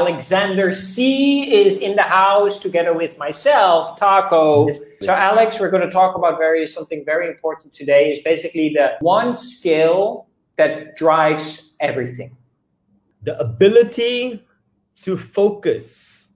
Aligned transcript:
Alexander 0.00 0.72
C 0.72 1.54
is 1.62 1.78
in 1.78 1.96
the 1.96 2.02
house 2.02 2.58
together 2.58 2.92
with 2.92 3.16
myself, 3.16 3.96
Taco. 3.98 4.70
So, 5.00 5.12
Alex, 5.12 5.58
we're 5.58 5.70
going 5.70 5.86
to 5.88 5.94
talk 6.00 6.16
about 6.20 6.36
very 6.38 6.66
something 6.66 7.02
very 7.12 7.26
important 7.34 7.72
today. 7.72 8.10
Is 8.12 8.20
basically 8.22 8.68
the 8.78 8.86
one 9.00 9.32
skill 9.32 10.26
that 10.56 10.96
drives 10.96 11.76
everything. 11.80 12.36
The 13.22 13.34
ability 13.40 14.44
to 15.04 15.16
focus, 15.16 16.32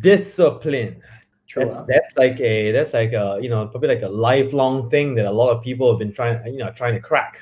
discipline. 0.00 1.02
True, 1.46 1.66
That's 1.66 1.82
that's 1.84 2.16
like 2.16 2.40
a 2.40 2.72
that's 2.72 2.94
like 2.94 3.12
a 3.12 3.38
you 3.42 3.50
know 3.52 3.66
probably 3.66 3.90
like 3.94 4.02
a 4.02 4.08
lifelong 4.08 4.88
thing 4.88 5.14
that 5.16 5.26
a 5.26 5.30
lot 5.40 5.50
of 5.54 5.62
people 5.62 5.90
have 5.90 5.98
been 5.98 6.12
trying 6.12 6.36
you 6.52 6.60
know 6.62 6.72
trying 6.72 6.94
to 6.94 7.00
crack. 7.00 7.34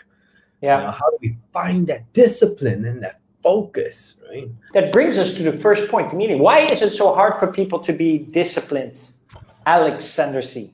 You 0.60 0.68
know, 0.68 0.78
Yeah. 0.80 0.92
how 0.92 1.08
do 1.12 1.16
we 1.22 1.36
find 1.52 1.86
that 1.86 2.12
discipline 2.12 2.84
and 2.84 2.98
that 3.04 3.21
focus, 3.42 4.14
right? 4.30 4.48
That 4.72 4.92
brings 4.92 5.18
us 5.18 5.34
to 5.36 5.42
the 5.42 5.52
first 5.52 5.90
point 5.90 6.12
immediately. 6.12 6.42
Why 6.42 6.60
is 6.60 6.82
it 6.82 6.92
so 6.92 7.14
hard 7.14 7.36
for 7.36 7.52
people 7.52 7.78
to 7.80 7.92
be 7.92 8.18
disciplined? 8.18 9.12
Alexander 9.66 10.42
C. 10.42 10.72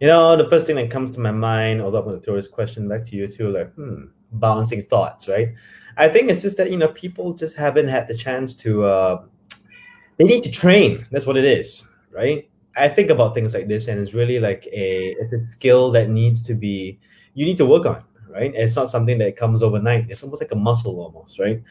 You 0.00 0.08
know, 0.08 0.36
the 0.36 0.48
first 0.48 0.66
thing 0.66 0.76
that 0.76 0.90
comes 0.90 1.12
to 1.12 1.20
my 1.20 1.30
mind, 1.30 1.80
although 1.80 1.98
I'm 1.98 2.04
going 2.04 2.18
to 2.18 2.24
throw 2.24 2.34
this 2.34 2.48
question 2.48 2.88
back 2.88 3.04
to 3.06 3.16
you 3.16 3.28
too, 3.28 3.50
like, 3.50 3.72
hmm, 3.74 4.06
bouncing 4.32 4.82
thoughts, 4.82 5.28
right? 5.28 5.54
I 5.96 6.08
think 6.08 6.30
it's 6.30 6.42
just 6.42 6.56
that, 6.56 6.70
you 6.70 6.76
know, 6.76 6.88
people 6.88 7.34
just 7.34 7.56
haven't 7.56 7.88
had 7.88 8.08
the 8.08 8.16
chance 8.16 8.54
to, 8.56 8.84
uh, 8.84 9.24
they 10.16 10.24
need 10.24 10.42
to 10.42 10.50
train. 10.50 11.06
That's 11.12 11.26
what 11.26 11.36
it 11.36 11.44
is, 11.44 11.86
right? 12.10 12.48
I 12.76 12.88
think 12.88 13.10
about 13.10 13.34
things 13.34 13.54
like 13.54 13.68
this 13.68 13.86
and 13.88 14.00
it's 14.00 14.14
really 14.14 14.40
like 14.40 14.66
a, 14.72 15.14
it's 15.20 15.32
a 15.32 15.44
skill 15.44 15.90
that 15.92 16.08
needs 16.08 16.42
to 16.42 16.54
be, 16.54 16.98
you 17.34 17.44
need 17.44 17.58
to 17.58 17.66
work 17.66 17.86
on, 17.86 18.02
right? 18.32 18.52
It's 18.54 18.76
not 18.76 18.90
something 18.90 19.18
that 19.18 19.36
comes 19.36 19.62
overnight. 19.62 20.06
It's 20.10 20.22
almost 20.22 20.42
like 20.42 20.52
a 20.52 20.56
muscle 20.56 21.00
almost, 21.00 21.38
right? 21.38 21.62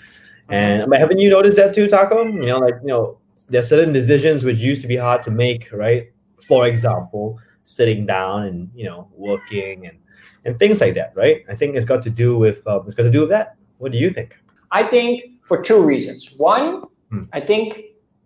And 0.50 0.90
but 0.90 1.00
haven't 1.00 1.20
you 1.20 1.30
noticed 1.30 1.58
that 1.58 1.74
too, 1.74 1.88
Taco? 1.88 2.24
You 2.26 2.46
know, 2.48 2.60
like, 2.60 2.76
you 2.82 2.90
know, 2.90 3.18
there 3.50 3.62
are 3.62 3.64
certain 3.64 3.94
decisions 3.94 4.44
which 4.44 4.58
used 4.58 4.82
to 4.82 4.88
be 4.88 4.98
hard 4.98 5.22
to 5.24 5.32
make, 5.32 5.72
right? 5.72 6.12
For 6.48 6.68
example, 6.68 7.40
sitting 7.64 8.06
down 8.06 8.44
and 8.44 8.70
you 8.76 8.86
know 8.86 9.08
working 9.16 9.88
and 9.88 9.98
and 10.46 10.58
things 10.58 10.82
like 10.82 10.96
that 10.96 11.14
right 11.16 11.46
i 11.48 11.54
think 11.54 11.76
it's 11.76 11.86
got 11.86 12.02
to 12.02 12.10
do 12.10 12.36
with 12.36 12.66
um, 12.66 12.82
it's 12.88 12.96
got 12.96 13.04
to 13.04 13.12
do 13.12 13.22
with 13.22 13.30
that 13.30 13.56
what 13.78 13.92
do 13.92 14.00
you 14.00 14.10
think 14.10 14.36
I 14.72 14.84
think 14.84 15.24
for 15.44 15.62
two 15.62 15.82
reasons. 15.82 16.36
One, 16.38 16.84
Hmm. 17.12 17.24
I 17.34 17.42
think 17.42 17.82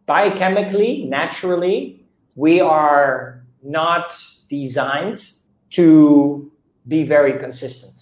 biochemically, 0.08 1.10
naturally, 1.10 2.06
we 2.36 2.62
are 2.62 3.44
not 3.64 4.16
designed 4.48 5.28
to 5.72 6.52
be 6.88 7.04
very 7.04 7.40
consistent. 7.40 7.95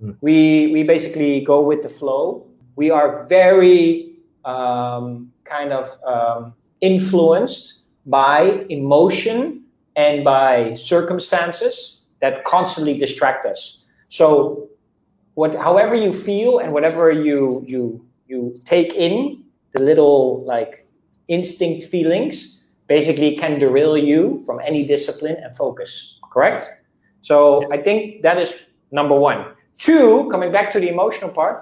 Hmm. 0.00 0.12
We 0.20 0.72
we 0.72 0.82
basically 0.82 1.40
go 1.40 1.60
with 1.60 1.82
the 1.82 1.88
flow. 1.88 2.46
We 2.76 2.90
are 2.90 3.24
very 3.26 4.16
um, 4.44 5.32
kind 5.44 5.72
of 5.72 5.90
um, 6.04 6.54
influenced 6.80 7.88
by 8.06 8.66
emotion 8.68 9.64
and 9.96 10.24
by 10.24 10.74
circumstances 10.74 12.02
that 12.20 12.44
constantly 12.44 12.98
distract 12.98 13.46
us. 13.46 13.88
So 14.08 14.68
what 15.36 15.54
however 15.54 15.94
you 15.94 16.12
feel 16.12 16.58
and 16.58 16.72
whatever 16.72 17.12
you 17.12 17.62
you 17.66 18.04
you 18.26 18.54
take 18.64 18.92
in 18.94 19.44
the 19.72 19.82
little 19.82 20.42
like 20.44 20.88
instinct 21.28 21.86
feelings 21.86 22.66
basically 22.88 23.36
can 23.36 23.58
derail 23.58 23.96
you 23.96 24.40
from 24.46 24.60
any 24.64 24.86
discipline 24.86 25.36
and 25.44 25.54
focus 25.54 26.18
correct 26.32 26.66
so 27.20 27.62
i 27.70 27.76
think 27.76 28.22
that 28.22 28.38
is 28.38 28.54
number 28.90 29.14
one 29.14 29.44
two 29.78 30.28
coming 30.30 30.52
back 30.52 30.70
to 30.72 30.80
the 30.80 30.88
emotional 30.88 31.30
part 31.30 31.60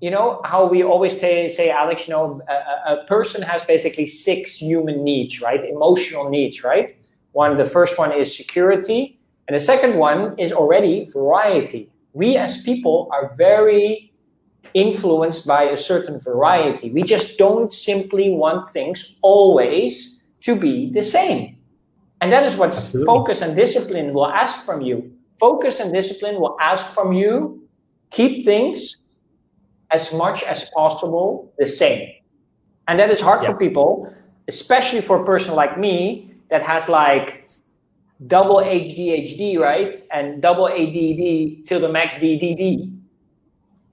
you 0.00 0.10
know 0.10 0.40
how 0.44 0.64
we 0.66 0.82
always 0.82 1.18
say, 1.18 1.48
say 1.48 1.70
alex 1.70 2.08
you 2.08 2.14
know 2.14 2.40
a, 2.48 2.92
a- 2.92 3.04
person 3.06 3.42
has 3.42 3.62
basically 3.64 4.06
six 4.06 4.56
human 4.56 5.02
needs 5.04 5.40
right 5.40 5.64
emotional 5.64 6.28
needs 6.30 6.62
right 6.62 6.92
one 7.32 7.56
the 7.56 7.64
first 7.64 7.98
one 7.98 8.12
is 8.12 8.36
security 8.36 9.18
and 9.46 9.54
the 9.56 9.60
second 9.60 9.96
one 9.96 10.38
is 10.38 10.52
already 10.52 11.04
variety 11.12 11.90
we 12.12 12.36
as 12.36 12.62
people 12.62 13.08
are 13.12 13.34
very 13.36 14.08
influenced 14.74 15.46
by 15.46 15.62
a 15.64 15.76
certain 15.76 16.18
variety. 16.20 16.90
We 16.90 17.02
just 17.02 17.38
don't 17.38 17.72
simply 17.72 18.30
want 18.30 18.70
things 18.70 19.18
always 19.22 20.28
to 20.42 20.54
be 20.54 20.90
the 20.92 21.02
same. 21.02 21.56
And 22.20 22.32
that 22.32 22.44
is 22.44 22.56
what 22.56 22.70
Absolutely. 22.70 23.06
focus 23.06 23.42
and 23.42 23.56
discipline 23.56 24.12
will 24.12 24.26
ask 24.26 24.64
from 24.64 24.80
you. 24.80 25.12
Focus 25.38 25.80
and 25.80 25.92
discipline 25.92 26.40
will 26.40 26.56
ask 26.60 26.86
from 26.94 27.12
you 27.12 27.68
keep 28.10 28.44
things 28.44 28.96
as 29.90 30.12
much 30.12 30.42
as 30.42 30.70
possible 30.70 31.52
the 31.58 31.66
same. 31.66 32.10
And 32.86 32.98
that 32.98 33.10
is 33.10 33.20
hard 33.20 33.44
for 33.44 33.54
people, 33.54 34.12
especially 34.48 35.00
for 35.00 35.22
a 35.22 35.24
person 35.24 35.54
like 35.54 35.78
me 35.78 36.34
that 36.50 36.62
has 36.62 36.88
like 36.88 37.48
double 38.26 38.56
HDHD, 38.56 39.58
right? 39.58 39.94
And 40.10 40.42
double 40.42 40.68
ADD 40.68 41.66
till 41.66 41.80
the 41.80 41.88
max 41.88 42.14
DDD. 42.16 42.94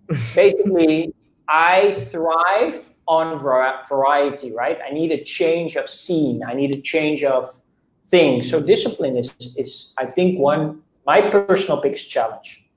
Basically, 0.35 1.13
I 1.47 2.05
thrive 2.11 2.89
on 3.07 3.37
variety, 3.37 4.53
right? 4.53 4.79
I 4.85 4.91
need 4.91 5.11
a 5.11 5.23
change 5.23 5.75
of 5.75 5.89
scene. 5.89 6.41
I 6.47 6.53
need 6.53 6.73
a 6.73 6.81
change 6.81 7.23
of 7.23 7.61
things. 8.07 8.49
So 8.49 8.61
discipline 8.61 9.17
is, 9.17 9.35
is 9.57 9.93
I 9.97 10.05
think, 10.05 10.39
one 10.39 10.81
my 11.05 11.29
personal 11.29 11.81
biggest 11.81 12.09
challenge. 12.09 12.69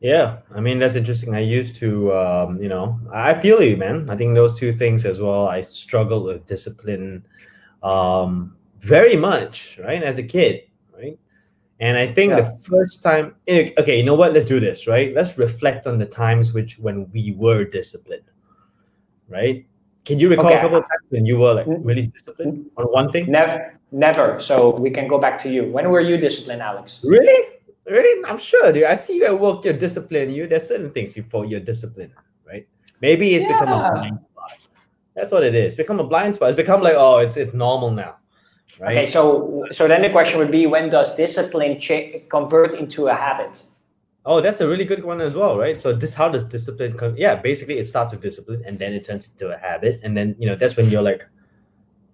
yeah 0.00 0.38
i 0.54 0.60
mean 0.60 0.78
that's 0.78 0.94
interesting. 0.94 1.34
I 1.34 1.40
used 1.40 1.76
to 1.76 2.12
um, 2.14 2.60
you 2.62 2.68
know 2.68 2.98
i 3.12 3.34
feel 3.34 3.62
you 3.62 3.76
man. 3.76 4.08
I 4.10 4.16
think 4.16 4.34
those 4.34 4.58
two 4.58 4.72
things 4.72 5.04
as 5.04 5.20
well 5.20 5.48
i 5.48 5.62
struggled 5.62 6.24
with 6.26 6.46
discipline 6.46 7.24
um, 7.82 8.56
very 8.80 9.16
much 9.16 9.78
right 9.82 10.02
as 10.02 10.18
a 10.18 10.22
kid 10.22 10.62
right? 10.96 11.18
And 11.80 11.96
i 11.98 12.06
think 12.12 12.30
Yeah. 12.30 12.40
the 12.42 12.58
first 12.62 13.02
time 13.02 13.34
eh, 13.46 13.72
okay 13.78 13.96
you 13.98 14.04
know 14.04 14.14
what? 14.14 14.32
Let's 14.32 14.46
do 14.46 14.60
this 14.60 14.86
right? 14.86 15.14
Let's 15.14 15.38
reflect 15.38 15.86
on 15.86 15.98
the 15.98 16.06
times 16.06 16.52
which 16.52 16.78
when 16.78 17.10
we 17.12 17.32
were 17.36 17.64
disciplined 17.64 18.28
right? 19.28 19.66
Can 20.04 20.18
you 20.20 20.28
recall 20.28 20.46
Okay. 20.46 20.58
a 20.58 20.60
couple 20.60 20.76
of 20.78 20.84
times 20.84 21.04
when 21.08 21.24
you 21.26 21.38
were 21.38 21.54
like 21.54 21.66
really 21.66 22.06
disciplined 22.08 22.66
on 22.76 22.84
one 22.92 23.10
thing? 23.10 23.30
Never, 23.30 23.73
never. 23.94 24.40
So 24.40 24.76
we 24.76 24.90
can 24.90 25.06
go 25.08 25.18
back 25.18 25.40
to 25.42 25.48
you. 25.48 25.70
When 25.70 25.90
were 25.90 26.00
you 26.00 26.16
disciplined, 26.18 26.62
Alex? 26.62 27.04
really 27.06 27.54
really 27.86 28.24
i'm 28.26 28.38
sure 28.38 28.72
dude 28.72 28.84
i 28.84 28.94
see 28.94 29.16
you 29.16 29.26
at 29.26 29.38
work 29.38 29.64
you're 29.64 29.74
disciplined 29.74 30.32
you 30.32 30.46
there's 30.46 30.66
certain 30.66 30.90
things 30.90 31.16
you 31.16 31.24
for 31.28 31.44
you're 31.44 31.60
disciplined 31.60 32.12
right 32.46 32.66
maybe 33.02 33.34
it's 33.34 33.44
become 33.44 33.68
a 33.68 33.90
blind 33.92 34.20
spot 34.20 34.52
that's 35.14 35.30
what 35.30 35.42
it 35.42 35.54
is 35.54 35.76
become 35.76 36.00
a 36.00 36.04
blind 36.04 36.34
spot 36.34 36.48
it's 36.48 36.56
become 36.56 36.82
like 36.82 36.94
oh 36.96 37.18
it's 37.18 37.36
it's 37.36 37.52
normal 37.52 37.90
now 37.90 38.16
right 38.80 38.96
Okay, 38.96 39.06
so 39.10 39.66
so 39.70 39.86
then 39.86 40.02
the 40.02 40.10
question 40.10 40.38
would 40.38 40.50
be 40.50 40.66
when 40.66 40.90
does 40.90 41.14
discipline 41.14 41.78
cha- 41.78 42.18
convert 42.30 42.74
into 42.74 43.08
a 43.08 43.14
habit? 43.14 43.62
Oh, 44.26 44.40
that's 44.40 44.60
a 44.60 44.66
really 44.66 44.86
good 44.86 45.04
one 45.04 45.20
as 45.20 45.34
well, 45.34 45.58
right? 45.58 45.78
So 45.78 45.92
this 45.92 46.14
how 46.14 46.30
does 46.30 46.44
discipline 46.44 46.96
come? 46.96 47.14
Yeah, 47.16 47.36
basically 47.36 47.78
it 47.78 47.86
starts 47.86 48.12
with 48.12 48.22
discipline 48.22 48.62
and 48.66 48.78
then 48.78 48.94
it 48.94 49.04
turns 49.04 49.28
into 49.28 49.54
a 49.54 49.58
habit. 49.58 50.00
And 50.02 50.16
then, 50.16 50.34
you 50.38 50.46
know, 50.48 50.56
that's 50.56 50.76
when 50.76 50.88
you're 50.90 51.02
like, 51.02 51.26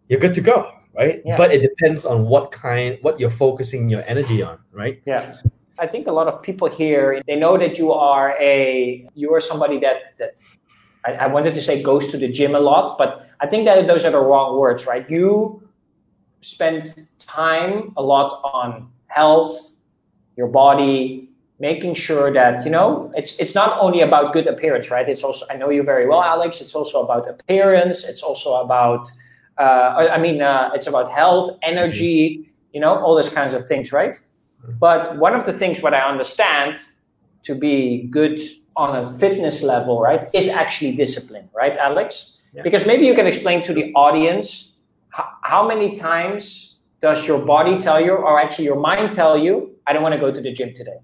you're 0.09 0.19
good 0.19 0.35
to 0.35 0.41
go, 0.41 0.73
right? 0.95 1.23
Yeah. 1.25 1.37
But 1.37 1.53
it 1.53 1.61
depends 1.61 2.05
on 2.05 2.27
what 2.27 2.53
kind, 2.53 2.99
what 3.03 3.19
you're 3.21 3.31
focusing 3.31 3.89
your 3.89 4.03
energy 4.07 4.43
on, 4.43 4.59
right? 4.73 5.03
Yeah. 5.07 5.37
I 5.79 5.87
think 5.87 6.07
a 6.07 6.13
lot 6.13 6.29
of 6.29 6.43
people 6.43 6.69
here 6.69 7.23
they 7.27 7.37
know 7.37 7.57
that 7.57 7.79
you 7.79 7.91
are 7.93 8.37
a 8.39 9.09
you 9.15 9.33
are 9.35 9.41
somebody 9.41 9.81
that 9.81 10.17
that 10.19 10.39
I, 11.07 11.13
I 11.13 11.27
wanted 11.27 11.55
to 11.55 11.63
say 11.63 11.83
goes 11.83 12.09
to 12.09 12.19
the 12.19 12.29
gym 12.29 12.55
a 12.55 12.61
lot, 12.61 12.99
but 12.99 13.27
I 13.41 13.47
think 13.47 13.65
that 13.65 13.87
those 13.87 14.05
are 14.05 14.11
the 14.11 14.21
wrong 14.21 14.59
words, 14.59 14.87
right? 14.87 15.09
You 15.09 15.63
spend 16.43 16.95
time 17.19 17.95
a 17.97 18.03
lot 18.03 18.41
on 18.45 18.91
health, 19.07 19.57
your 20.37 20.49
body, 20.49 21.31
making 21.61 21.95
sure 21.95 22.33
that 22.33 22.65
you 22.65 22.71
know 22.71 23.11
it's 23.17 23.39
it's 23.39 23.55
not 23.55 23.79
only 23.81 24.03
about 24.03 24.35
good 24.35 24.47
appearance, 24.47 24.91
right? 24.91 25.09
It's 25.09 25.25
also 25.25 25.47
I 25.51 25.57
know 25.57 25.71
you 25.71 25.83
very 25.83 26.07
well, 26.07 26.23
Alex. 26.23 26.61
It's 26.61 26.75
also 26.75 27.03
about 27.03 27.27
appearance. 27.27 28.05
It's 28.05 28.23
also 28.23 28.61
about 28.61 29.11
uh, 29.61 30.09
I 30.17 30.19
mean 30.19 30.41
uh, 30.43 30.71
it's 30.75 30.87
about 30.87 31.07
health, 31.21 31.47
energy, 31.63 32.51
you 32.73 32.81
know, 32.81 32.93
all 33.03 33.15
those 33.15 33.33
kinds 33.39 33.53
of 33.53 33.63
things, 33.71 33.93
right? 33.93 34.15
But 34.79 35.17
one 35.17 35.35
of 35.35 35.47
the 35.47 35.53
things 35.53 35.81
what 35.81 35.95
I 35.95 36.01
understand 36.01 36.77
to 37.45 37.55
be 37.55 38.07
good 38.11 38.39
on 38.77 38.97
a 38.97 39.13
fitness 39.19 39.63
level, 39.63 40.01
right, 40.01 40.23
is 40.35 40.49
actually 40.49 40.93
discipline, 40.97 41.49
right, 41.55 41.77
Alex? 41.77 42.43
Yeah. 42.55 42.63
Because 42.63 42.87
maybe 42.87 43.05
you 43.07 43.15
can 43.15 43.27
explain 43.27 43.63
to 43.65 43.73
the 43.73 43.93
audience 43.95 44.77
how, 45.11 45.29
how 45.43 45.69
many 45.69 45.97
times 45.97 46.81
does 47.01 47.27
your 47.27 47.45
body 47.45 47.79
tell 47.79 48.01
you, 48.01 48.13
or 48.13 48.39
actually 48.39 48.67
your 48.67 48.81
mind 48.81 49.13
tell 49.13 49.37
you, 49.39 49.75
I 49.87 49.93
don't 49.93 50.03
want 50.03 50.15
to 50.15 50.21
go 50.21 50.31
to 50.31 50.41
the 50.41 50.53
gym 50.53 50.75
today. 50.75 50.99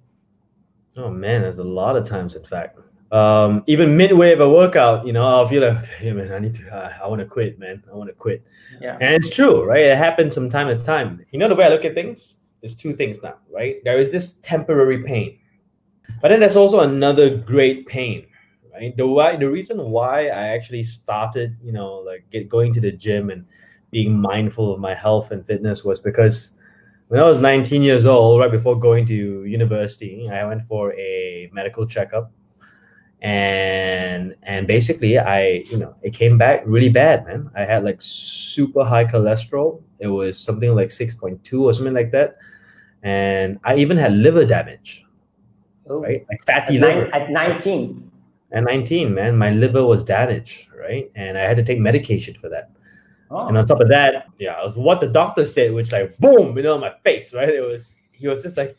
Oh 0.97 1.11
man, 1.11 1.43
there's 1.43 1.59
a 1.59 1.65
lot 1.65 1.97
of 1.97 2.05
times, 2.05 2.37
in 2.37 2.45
fact. 2.45 2.79
Um, 3.13 3.63
even 3.67 3.97
midway 3.97 4.33
of 4.33 4.41
a 4.41 4.51
workout, 4.51 5.07
you 5.07 5.13
know, 5.13 5.27
I'll 5.27 5.47
feel 5.47 5.63
like, 5.63 5.85
hey 5.87 6.13
man, 6.13 6.33
I 6.33 6.39
need 6.39 6.55
to, 6.55 6.75
uh, 6.75 6.93
I 7.03 7.07
want 7.07 7.21
to 7.21 7.27
quit, 7.27 7.59
man. 7.59 7.83
I 7.91 7.95
want 7.95 8.09
to 8.09 8.15
quit. 8.15 8.45
Yeah. 8.81 8.99
And 9.01 9.15
it's 9.15 9.31
true, 9.31 9.65
right? 9.65 9.83
It 9.85 9.97
happens 9.97 10.35
from 10.35 10.49
time 10.49 10.67
to 10.77 10.85
time. 10.85 11.25
You 11.31 11.39
know 11.39 11.49
the 11.49 11.55
way 11.55 11.67
I 11.67 11.69
look 11.69 11.85
at 11.85 11.95
things? 11.95 12.39
There's 12.61 12.75
two 12.75 12.95
things 12.95 13.23
now, 13.23 13.37
right? 13.53 13.77
There 13.85 13.99
is 13.99 14.11
this 14.11 14.35
temporary 14.43 15.05
pain. 15.05 15.39
But 16.21 16.29
then 16.29 16.41
there's 16.41 16.57
also 16.57 16.81
another 16.81 17.37
great 17.37 17.87
pain, 17.87 18.27
right? 18.73 18.97
The 18.97 19.07
why 19.07 19.37
the 19.37 19.51
reason 19.51 19.79
why 19.91 20.27
I 20.27 20.49
actually 20.49 20.83
started, 20.83 21.57
you 21.63 21.73
know, 21.73 21.97
like 21.97 22.25
get 22.31 22.49
going 22.49 22.73
to 22.75 22.81
the 22.81 22.93
gym 22.93 23.31
and 23.31 23.47
being 23.91 24.19
mindful 24.19 24.73
of 24.73 24.81
my 24.81 24.95
health 24.95 25.31
and 25.31 25.47
fitness 25.47 25.85
was 25.85 26.01
because 26.01 26.53
when 27.09 27.21
I 27.21 27.25
was 27.25 27.39
19 27.39 27.83
years 27.83 28.05
old, 28.05 28.41
right 28.41 28.51
before 28.51 28.79
going 28.79 29.07
to 29.07 29.45
university, 29.45 30.29
I 30.29 30.45
went 30.45 30.67
for 30.67 30.93
a 30.95 31.49
medical 31.53 31.87
checkup. 31.87 32.33
And 33.23 34.37
and 34.43 34.67
basically 34.67 35.19
I, 35.19 35.65
you 35.71 35.79
know, 35.79 35.95
it 36.03 36.13
came 36.13 36.39
back 36.39 36.63
really 36.67 36.91
bad, 36.91 37.27
man. 37.27 37.51
I 37.57 37.65
had 37.65 37.85
like 37.85 37.97
super 38.01 38.85
high 38.85 39.05
cholesterol. 39.05 39.83
It 39.99 40.09
was 40.09 40.39
something 40.39 40.75
like 40.75 40.89
6.2 40.89 41.61
or 41.61 41.73
something 41.73 41.95
like 41.95 42.13
that. 42.13 42.37
And 43.03 43.59
I 43.65 43.77
even 43.77 43.97
had 43.97 44.13
liver 44.13 44.45
damage. 44.45 45.05
Oh. 45.89 46.03
Right? 46.03 46.25
Like 46.29 46.45
fatty 46.45 46.77
At, 46.77 46.83
liver. 46.83 47.11
nine, 47.11 47.23
at 47.23 47.31
19. 47.31 48.11
At 48.53 48.65
19, 48.65 49.15
man, 49.15 49.37
my 49.37 49.51
liver 49.51 49.85
was 49.85 50.05
damaged, 50.05 50.69
right? 50.79 51.11
And 51.17 51.37
I 51.37 51.43
had 51.43 51.57
to 51.57 51.63
take 51.63 51.79
medication 51.79 52.37
for 52.41 52.49
that. 52.51 52.71
Oh. 53.31 53.49
And 53.49 53.59
on 53.59 53.67
top 53.67 53.81
of 53.81 53.89
that, 53.89 54.27
yeah, 54.39 54.61
it 54.61 54.65
was 54.65 54.77
what 54.77 55.01
the 55.01 55.09
doctor 55.09 55.45
said, 55.45 55.73
which 55.73 55.91
like 55.91 56.17
boom, 56.19 56.57
you 56.57 56.63
know, 56.63 56.79
my 56.79 56.93
face, 57.03 57.35
right? 57.35 57.49
It 57.49 57.65
was 57.65 57.95
he 58.13 58.29
was 58.29 58.43
just 58.43 58.57
like, 58.57 58.77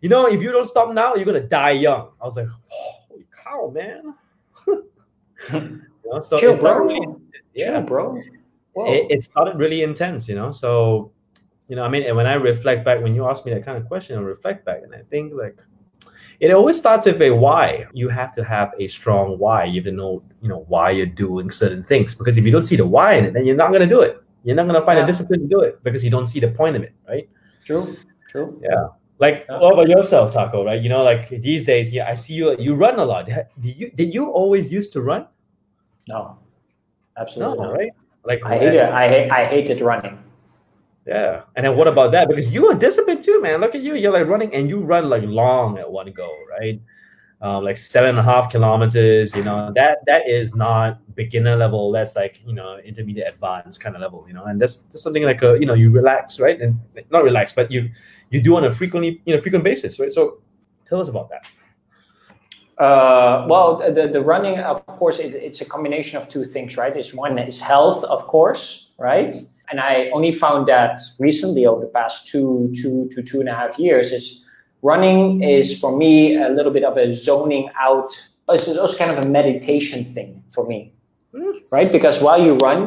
you 0.00 0.08
know, 0.08 0.26
if 0.26 0.42
you 0.42 0.52
don't 0.52 0.66
stop 0.68 0.92
now, 0.92 1.14
you're 1.14 1.24
gonna 1.24 1.40
die 1.40 1.70
young. 1.72 2.10
I 2.20 2.24
was 2.24 2.36
like, 2.36 2.48
holy 2.68 2.95
cow, 3.56 3.70
man. 3.74 4.14
you 5.52 5.82
know, 6.10 6.20
so 6.20 6.38
Chill, 6.38 6.54
it 6.54 6.60
bro. 6.60 6.78
really- 6.78 7.14
yeah, 7.54 7.78
Chill, 7.78 7.82
bro. 7.82 8.22
It, 8.78 9.06
it 9.10 9.24
started 9.24 9.56
really 9.58 9.82
intense, 9.82 10.28
you 10.28 10.34
know. 10.34 10.50
So, 10.50 11.10
you 11.68 11.76
know, 11.76 11.82
I 11.82 11.88
mean, 11.88 12.02
and 12.02 12.14
when 12.16 12.26
I 12.26 12.34
reflect 12.34 12.84
back, 12.84 13.02
when 13.02 13.14
you 13.14 13.26
ask 13.26 13.46
me 13.46 13.54
that 13.54 13.64
kind 13.64 13.78
of 13.78 13.86
question, 13.88 14.18
I 14.18 14.20
reflect 14.20 14.64
back, 14.66 14.82
and 14.82 14.94
I 14.94 15.00
think 15.10 15.32
like 15.34 15.56
it 16.40 16.50
always 16.52 16.76
starts 16.76 17.06
with 17.06 17.20
a 17.22 17.30
why. 17.30 17.86
You 17.94 18.10
have 18.10 18.32
to 18.34 18.44
have 18.44 18.74
a 18.78 18.86
strong 18.88 19.38
why. 19.38 19.64
You 19.64 19.76
have 19.80 19.84
to 19.84 19.92
know, 19.92 20.22
you 20.42 20.48
know, 20.50 20.66
why 20.68 20.90
you're 20.90 21.06
doing 21.06 21.50
certain 21.50 21.82
things. 21.82 22.14
Because 22.14 22.36
if 22.36 22.44
you 22.44 22.52
don't 22.52 22.64
see 22.64 22.76
the 22.76 22.86
why 22.86 23.14
in 23.14 23.24
it, 23.24 23.32
then 23.32 23.46
you're 23.46 23.56
not 23.56 23.72
gonna 23.72 23.86
do 23.86 24.02
it. 24.02 24.22
You're 24.44 24.54
not 24.56 24.66
gonna 24.66 24.84
find 24.84 24.98
Yeah. 24.98 25.04
a 25.04 25.06
discipline 25.06 25.40
to 25.40 25.46
do 25.46 25.60
it 25.60 25.82
because 25.82 26.04
you 26.04 26.10
don't 26.10 26.26
see 26.26 26.38
the 26.40 26.48
point 26.48 26.76
of 26.76 26.82
it, 26.82 26.92
right? 27.08 27.28
True. 27.64 27.96
True. 28.28 28.60
Like, 29.18 29.48
what 29.48 29.72
about 29.72 29.88
yourself, 29.88 30.32
Taco? 30.34 30.64
Right? 30.64 30.80
You 30.82 30.88
know, 30.88 31.02
like 31.02 31.28
these 31.30 31.64
days, 31.64 31.92
yeah, 31.92 32.08
I 32.08 32.14
see 32.14 32.34
you. 32.34 32.54
You 32.58 32.74
run 32.74 32.98
a 32.98 33.04
lot. 33.04 33.26
Did 33.26 33.76
you? 33.76 33.90
Did 33.90 34.12
you 34.12 34.28
always 34.30 34.70
used 34.70 34.92
to 34.92 35.00
run? 35.00 35.26
No. 36.08 36.18
No, 36.18 36.38
Absolutely 37.22 37.58
not. 37.58 37.72
right? 37.72 37.92
Like 38.24 38.44
I 38.44 38.58
hate 38.58 38.74
it. 38.74 38.88
I 38.90 39.08
hate, 39.08 39.30
I 39.30 39.44
hated 39.46 39.80
running. 39.80 40.18
Yeah. 41.06 41.42
And 41.54 41.64
then 41.64 41.76
what 41.76 41.86
about 41.88 42.12
that? 42.12 42.28
Because 42.28 42.50
you 42.50 42.66
are 42.68 42.74
disciplined 42.74 43.22
too, 43.22 43.40
man. 43.40 43.60
Look 43.60 43.74
at 43.74 43.80
you. 43.80 43.94
You're 43.94 44.12
like 44.12 44.26
running 44.26 44.52
and 44.54 44.68
you 44.68 44.80
run 44.80 45.08
like 45.08 45.22
long 45.22 45.78
at 45.78 45.90
one 45.90 46.12
go, 46.12 46.36
right? 46.50 46.80
Um, 47.42 47.64
like 47.64 47.76
seven 47.76 48.08
and 48.08 48.18
a 48.18 48.22
half 48.22 48.50
kilometers, 48.50 49.34
you 49.36 49.44
know, 49.44 49.70
that 49.74 49.98
that 50.06 50.26
is 50.26 50.54
not 50.54 51.14
beginner 51.14 51.54
level. 51.54 51.92
That's 51.92 52.16
like, 52.16 52.42
you 52.46 52.54
know, 52.54 52.78
intermediate 52.78 53.28
advanced 53.28 53.78
kind 53.78 53.94
of 53.94 54.00
level, 54.00 54.24
you 54.26 54.32
know, 54.32 54.44
and 54.44 54.58
that's, 54.58 54.78
that's 54.78 55.02
something 55.02 55.22
like 55.22 55.42
a, 55.42 55.58
you 55.60 55.66
know, 55.66 55.74
you 55.74 55.90
relax, 55.90 56.40
right? 56.40 56.58
And 56.58 56.80
not 57.10 57.24
relax, 57.24 57.52
but 57.52 57.70
you 57.70 57.90
you 58.30 58.40
do 58.40 58.56
on 58.56 58.64
a 58.64 58.72
frequently, 58.72 59.20
you 59.26 59.36
know, 59.36 59.42
frequent 59.42 59.64
basis, 59.64 60.00
right? 60.00 60.10
So 60.10 60.40
tell 60.86 60.98
us 60.98 61.08
about 61.08 61.28
that. 61.28 62.82
Uh, 62.82 63.44
well, 63.46 63.76
the, 63.76 64.08
the 64.08 64.22
running, 64.22 64.58
of 64.60 64.86
course, 64.86 65.18
it, 65.18 65.34
it's 65.34 65.60
a 65.60 65.66
combination 65.66 66.16
of 66.16 66.30
two 66.30 66.44
things, 66.46 66.78
right? 66.78 66.96
It's 66.96 67.12
one 67.12 67.38
is 67.38 67.60
health, 67.60 68.02
of 68.04 68.26
course, 68.26 68.94
right? 68.98 69.32
And 69.70 69.78
I 69.78 70.08
only 70.14 70.32
found 70.32 70.68
that 70.68 71.00
recently 71.18 71.66
over 71.66 71.82
the 71.82 71.88
past 71.88 72.28
two, 72.28 72.72
two 72.74 73.10
to 73.10 73.22
two 73.22 73.40
and 73.40 73.48
a 73.50 73.54
half 73.54 73.78
years 73.78 74.10
is 74.10 74.45
running 74.86 75.42
is 75.42 75.78
for 75.80 75.96
me 75.96 76.36
a 76.36 76.48
little 76.48 76.72
bit 76.72 76.84
of 76.84 76.96
a 76.96 77.12
zoning 77.12 77.68
out. 77.86 78.10
It's 78.48 78.68
also 78.68 78.96
kind 78.96 79.10
of 79.10 79.18
a 79.24 79.28
meditation 79.38 80.04
thing 80.14 80.30
for 80.54 80.64
me, 80.66 80.92
Mm. 81.34 81.54
right? 81.76 81.90
Because 81.90 82.16
while 82.20 82.40
you 82.46 82.54
run, 82.68 82.82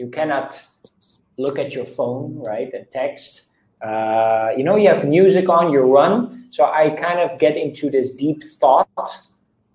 you 0.00 0.08
cannot 0.18 0.48
look 1.38 1.58
at 1.58 1.68
your 1.76 1.86
phone, 1.96 2.42
right, 2.52 2.70
and 2.74 2.84
text. 2.90 3.30
Uh, 3.88 4.48
you 4.58 4.64
know, 4.66 4.76
you 4.76 4.88
have 4.88 5.02
music 5.18 5.48
on, 5.48 5.72
you 5.72 5.80
run. 5.80 6.46
So 6.50 6.64
I 6.64 6.90
kind 7.06 7.20
of 7.20 7.38
get 7.38 7.56
into 7.56 7.84
this 7.90 8.08
deep 8.24 8.40
thought. 8.60 9.08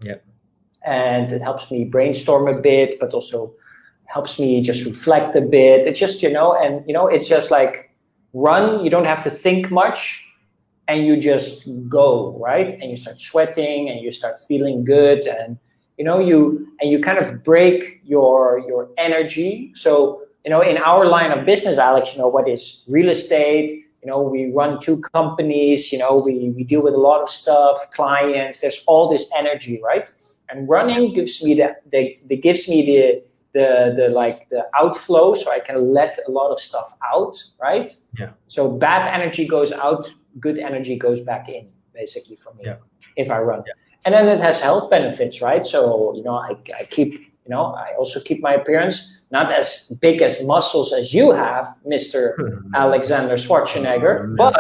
Yep. 0.02 0.20
And 0.86 1.32
it 1.32 1.42
helps 1.42 1.72
me 1.72 1.86
brainstorm 1.86 2.48
a 2.56 2.58
bit, 2.62 3.00
but 3.00 3.14
also 3.14 3.56
helps 4.16 4.38
me 4.38 4.62
just 4.62 4.86
reflect 4.86 5.36
a 5.36 5.42
bit. 5.42 5.88
It's 5.88 6.00
just, 6.00 6.22
you 6.22 6.32
know, 6.38 6.54
and, 6.54 6.84
you 6.88 6.94
know, 6.94 7.08
it's 7.08 7.28
just 7.36 7.50
like 7.50 7.74
run, 8.34 8.84
you 8.84 8.92
don't 8.92 9.06
have 9.14 9.24
to 9.24 9.30
think 9.30 9.72
much 9.72 10.30
and 10.88 11.06
you 11.06 11.18
just 11.18 11.68
go, 11.88 12.38
right? 12.40 12.74
And 12.80 12.92
you 12.92 12.98
start 12.98 13.20
sweating 13.20 13.90
and 13.90 14.02
you 14.02 14.12
start 14.12 14.36
feeling 14.48 14.84
good 14.84 15.26
and, 15.28 15.58
you 15.98 16.04
know, 16.06 16.20
you, 16.20 16.68
and 16.82 16.90
you 16.92 17.00
kind 17.00 17.18
of 17.20 17.44
break 17.44 18.02
your, 18.04 18.64
your 18.68 18.90
energy. 18.98 19.72
So, 19.76 20.22
you 20.44 20.52
know, 20.52 20.62
in 20.62 20.78
our 20.78 21.06
line 21.06 21.32
of 21.32 21.46
business, 21.46 21.78
Alex, 21.78 22.14
you 22.14 22.20
know, 22.20 22.28
what 22.28 22.50
is 22.50 22.86
real 22.90 23.10
estate, 23.10 23.84
you 24.04 24.10
know 24.10 24.22
we 24.22 24.52
run 24.52 24.80
two 24.80 25.02
companies 25.14 25.92
you 25.92 25.98
know 25.98 26.22
we, 26.26 26.50
we 26.56 26.64
deal 26.64 26.84
with 26.84 26.94
a 26.94 26.98
lot 26.98 27.22
of 27.22 27.30
stuff 27.30 27.90
clients 27.92 28.60
there's 28.60 28.84
all 28.86 29.10
this 29.10 29.30
energy 29.36 29.82
right 29.84 30.12
and 30.50 30.68
running 30.68 31.14
gives 31.14 31.42
me 31.44 31.54
the, 31.54 31.76
the, 31.92 32.18
the 32.28 32.36
gives 32.36 32.68
me 32.68 32.86
the 32.86 33.24
the 33.54 33.94
the 33.96 34.10
like 34.10 34.50
the 34.50 34.66
outflow 34.78 35.34
so 35.34 35.50
i 35.52 35.60
can 35.60 35.94
let 35.94 36.18
a 36.28 36.32
lot 36.32 36.52
of 36.52 36.60
stuff 36.60 36.94
out 37.14 37.36
right 37.62 37.90
Yeah. 38.20 38.32
so 38.48 38.70
bad 38.70 39.08
energy 39.08 39.48
goes 39.48 39.72
out 39.72 40.06
good 40.40 40.60
energy 40.60 40.98
goes 40.98 41.22
back 41.22 41.50
in 41.50 41.68
basically 41.94 42.36
for 42.36 42.54
me 42.56 42.64
Yeah. 42.66 42.78
if 43.18 43.30
i 43.32 43.40
run 43.40 43.64
Yeah. 43.68 43.74
and 44.06 44.14
then 44.14 44.28
it 44.28 44.42
has 44.42 44.60
health 44.62 44.90
benefits 44.90 45.42
right 45.42 45.66
so 45.66 46.14
you 46.16 46.24
know 46.24 46.36
i, 46.36 46.52
I 46.80 46.86
keep 46.86 47.14
you 47.14 47.50
know 47.50 47.66
i 47.86 47.94
also 47.98 48.20
keep 48.20 48.42
my 48.42 48.54
appearance 48.54 49.22
not 49.32 49.52
as 49.52 49.92
big 50.00 50.22
as 50.22 50.44
muscles 50.46 50.94
as 50.94 51.14
you 51.14 51.32
have 51.32 51.66
mr 51.88 52.34
Alexander 52.76 53.36
Schwarzenegger, 53.36 54.36
but 54.38 54.54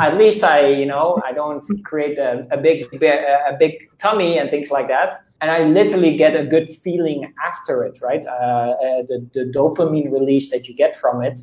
at 0.00 0.16
least 0.16 0.42
I, 0.44 0.66
you 0.68 0.86
know, 0.86 1.20
I 1.24 1.32
don't 1.32 1.64
create 1.84 2.18
a, 2.18 2.46
a 2.50 2.56
big 2.56 2.78
a 3.02 3.56
big 3.58 3.72
tummy 3.98 4.38
and 4.38 4.50
things 4.50 4.70
like 4.70 4.88
that. 4.88 5.14
And 5.40 5.50
I 5.50 5.64
literally 5.64 6.16
get 6.16 6.34
a 6.34 6.44
good 6.44 6.68
feeling 6.68 7.32
after 7.46 7.84
it, 7.84 8.00
right? 8.02 8.24
Uh, 8.26 8.30
uh, 8.30 9.02
the 9.10 9.18
the 9.34 9.44
dopamine 9.54 10.10
release 10.10 10.50
that 10.52 10.68
you 10.68 10.74
get 10.74 10.94
from 10.96 11.22
it, 11.22 11.40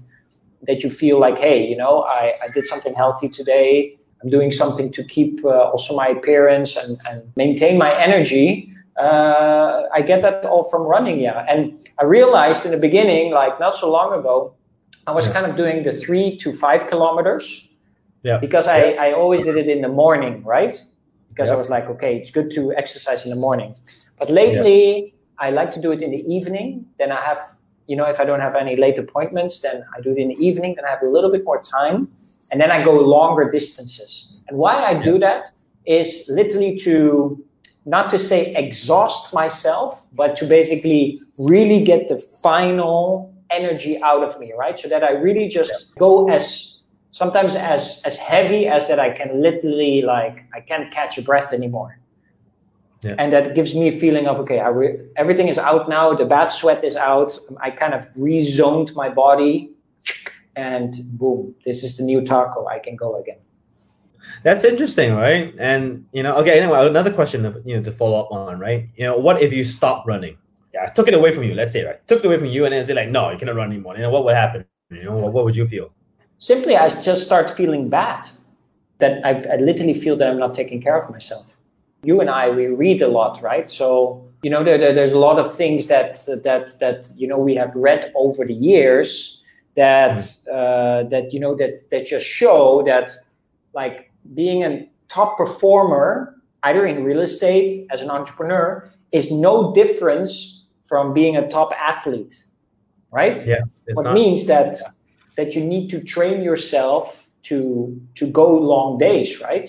that 0.68 0.84
you 0.84 0.90
feel 0.90 1.20
like, 1.20 1.38
hey, 1.38 1.66
you 1.68 1.78
know, 1.78 2.04
I, 2.08 2.32
I 2.44 2.48
did 2.54 2.66
something 2.66 2.94
healthy 2.94 3.30
today. 3.30 3.98
I'm 4.24 4.30
doing 4.30 4.52
something 4.52 4.92
to 4.94 5.04
keep 5.04 5.44
uh, 5.45 5.50
also 5.50 5.95
my 5.95 6.07
appearance 6.07 6.76
and, 6.78 6.98
and 7.10 7.31
maintain 7.36 7.78
my 7.78 7.92
energy. 8.07 8.72
Uh, 9.00 9.84
I 9.94 10.02
get 10.02 10.22
that 10.22 10.45
all 10.45 10.64
from 10.64 10.84
running, 10.84 11.19
yeah. 11.19 11.45
And 11.50 11.78
I 12.00 12.06
realized 12.06 12.66
in 12.66 12.72
the 12.72 12.78
beginning, 12.80 13.31
like 13.31 13.60
not 13.60 13.76
so 13.76 13.92
long 13.92 14.18
ago, 14.18 14.56
I 15.06 15.12
was 15.12 15.28
Yeah. 15.28 15.34
kind 15.34 15.45
of 15.45 15.56
doing 15.56 15.84
the 15.84 15.92
three 15.92 16.38
to 16.38 16.52
five 16.54 16.88
kilometers. 16.88 17.74
Yeah. 18.24 18.38
Because 18.40 18.68
I, 18.68 18.94
I 18.94 19.14
always 19.14 19.44
did 19.44 19.56
it 19.56 19.68
in 19.68 19.81
the 19.81 19.90
morning, 19.90 20.44
right? 20.44 20.74
Because 21.30 21.52
I 21.52 21.56
was 21.56 21.69
like, 21.69 21.88
okay, 21.90 22.16
it's 22.18 22.31
good 22.31 22.50
to 22.56 22.74
exercise 22.74 23.24
in 23.26 23.30
the 23.30 23.36
morning. 23.48 23.76
But 24.18 24.30
lately, 24.31 25.14
I 25.38 25.52
like 25.52 25.72
to 25.74 25.81
do 25.81 25.92
it 25.92 26.02
in 26.02 26.10
the 26.10 26.24
evening. 26.36 26.86
Then 26.98 27.12
I 27.12 27.22
have, 27.22 27.40
you 27.87 27.95
know, 27.95 28.06
if 28.06 28.19
I 28.19 28.25
don't 28.25 28.39
have 28.39 28.56
any 28.56 28.75
late 28.75 28.97
appointments, 28.97 29.61
then 29.61 29.85
I 29.95 30.01
do 30.01 30.11
it 30.11 30.18
in 30.18 30.30
the 30.30 30.35
evening. 30.35 30.75
Then 30.75 30.85
I 30.85 30.89
have 30.89 31.04
a 31.04 31.09
little 31.09 31.31
bit 31.31 31.44
more 31.44 31.61
time. 31.61 32.09
And 32.51 32.59
then 32.61 32.71
I 32.71 32.83
go 32.83 32.94
longer 32.94 33.49
distances. 33.49 34.39
And 34.47 34.57
why 34.57 34.83
I 34.83 35.01
do 35.01 35.19
that 35.19 35.47
is 35.85 36.25
literally 36.30 36.77
to 36.80 37.44
not 37.85 38.09
to 38.09 38.18
say 38.18 38.54
exhaust 38.56 39.33
myself, 39.33 40.04
but 40.13 40.35
to 40.37 40.45
basically 40.45 41.19
really 41.37 41.83
get 41.83 42.07
the 42.07 42.18
final 42.18 43.33
energy 43.51 44.01
out 44.01 44.23
of 44.23 44.39
me, 44.39 44.54
right? 44.57 44.80
So 44.80 44.89
that 44.89 45.04
I 45.04 45.11
really 45.11 45.47
just 45.47 45.95
go 45.95 46.27
as 46.30 46.83
sometimes 47.11 47.56
as 47.56 48.01
as 48.06 48.18
heavy 48.18 48.68
as 48.68 48.87
that 48.87 48.99
I 48.99 49.11
can 49.11 49.42
literally 49.42 50.01
like 50.01 50.45
I 50.54 50.61
can't 50.61 50.92
catch 50.92 51.18
a 51.18 51.21
breath 51.21 51.54
anymore. 51.54 51.99
Yeah. 53.02 53.16
And 53.19 53.31
that 53.33 53.54
gives 53.56 53.75
me 53.75 53.90
a 53.90 53.92
feeling 53.92 54.28
of 54.28 54.40
okay, 54.40 54.59
I 54.59 54.69
re- 54.69 54.97
everything 55.16 55.47
is 55.47 55.57
out 55.57 55.87
now. 55.90 56.14
The 56.14 56.25
bad 56.25 56.47
sweat 56.47 56.83
is 56.83 56.95
out. 56.95 57.37
I 57.61 57.69
kind 57.71 57.94
of 57.94 58.11
rezoned 58.16 58.95
my 58.95 59.09
body, 59.09 59.71
and 60.56 60.95
boom, 61.14 61.54
this 61.66 61.83
is 61.83 61.97
the 61.97 62.04
new 62.04 62.21
taco. 62.21 62.68
I 62.68 62.80
can 62.80 62.95
go 62.95 63.19
again. 63.21 63.37
That's 64.44 64.64
interesting, 64.64 65.14
right? 65.14 65.54
And 65.59 66.06
you 66.14 66.23
know, 66.23 66.35
okay. 66.37 66.59
Anyway, 66.59 66.87
another 66.87 67.14
question, 67.14 67.44
you 67.66 67.78
know, 67.78 67.83
to 67.83 67.92
follow 67.92 68.19
up 68.19 68.31
on, 68.31 68.59
right? 68.59 68.90
You 68.95 69.06
know, 69.06 69.18
what 69.18 69.42
if 69.42 69.54
you 69.54 69.64
stop 69.64 70.07
running? 70.07 70.37
Yeah, 70.73 70.85
I 70.87 70.90
took 70.90 71.07
it 71.07 71.14
away 71.14 71.31
from 71.31 71.44
you. 71.44 71.54
Let's 71.54 71.73
say, 71.73 71.83
right? 71.83 72.06
Took 72.07 72.19
it 72.23 72.25
away 72.25 72.37
from 72.37 72.47
you, 72.47 72.66
and 72.66 72.73
then 72.73 72.83
say 72.83 72.94
like, 72.94 73.09
no, 73.09 73.30
you 73.30 73.37
cannot 73.37 73.56
run 73.56 73.71
anymore. 73.71 73.95
You 73.95 74.02
know, 74.02 74.09
what 74.09 74.25
would 74.25 74.35
happen? 74.35 74.66
You 74.90 75.04
know, 75.04 75.14
what, 75.14 75.33
what 75.33 75.45
would 75.45 75.56
you 75.56 75.68
feel? 75.68 75.92
Simply, 76.37 76.75
I 76.75 76.90
just 76.90 77.25
start 77.25 77.52
feeling 77.52 77.90
bad. 77.90 78.28
That 78.99 79.25
I, 79.25 79.31
I 79.54 79.56
literally 79.57 79.94
feel 79.94 80.16
that 80.18 80.30
I'm 80.30 80.40
not 80.40 80.54
taking 80.54 80.81
care 80.81 80.97
of 80.97 81.11
myself. 81.11 81.55
You 82.06 82.21
and 82.21 82.30
I, 82.30 82.50
we 82.50 82.68
read 82.68 83.02
a 83.02 83.07
lot, 83.07 83.42
right? 83.42 83.69
So 83.69 84.21
you 84.44 84.52
know, 84.52 84.64
there, 84.64 84.78
there- 84.78 84.94
there's 84.94 85.14
a 85.14 85.19
lot 85.28 85.40
of 85.40 85.47
things 85.62 85.88
that 85.88 86.12
that 86.44 86.66
that 86.80 87.09
you 87.18 87.28
know 87.28 87.40
we 87.40 87.56
have 87.56 87.71
read 87.76 88.12
over 88.16 88.45
the 88.45 88.54
years 88.54 89.44
that 89.76 90.19
uh, 90.57 91.04
that 91.09 91.33
you 91.33 91.40
know 91.40 91.56
that 91.56 91.90
that 91.92 92.06
just 92.06 92.26
show 92.26 92.83
that 92.85 93.12
like 93.74 94.12
being 94.35 94.64
a 94.64 94.88
top 95.07 95.38
performer, 95.38 96.35
either 96.64 96.85
in 96.85 97.04
real 97.04 97.21
estate 97.21 97.88
as 97.94 98.02
an 98.02 98.09
entrepreneur, 98.09 98.90
is 99.12 99.31
no 99.31 99.74
difference 99.74 100.68
from 100.83 101.14
being 101.14 101.35
a 101.38 101.47
top 101.50 101.74
athlete, 101.92 102.35
right? 103.12 103.38
Yeah. 103.45 103.62
What 103.95 104.04
not, 104.04 104.14
means 104.14 104.45
that 104.47 104.78
that 105.38 105.56
you 105.56 105.64
need 105.64 105.90
to 105.90 106.04
train 106.04 106.44
yourself 106.44 107.28
to 107.50 108.00
to 108.16 108.26
go 108.31 108.47
long 108.74 109.00
days, 109.00 109.42
right? 109.42 109.68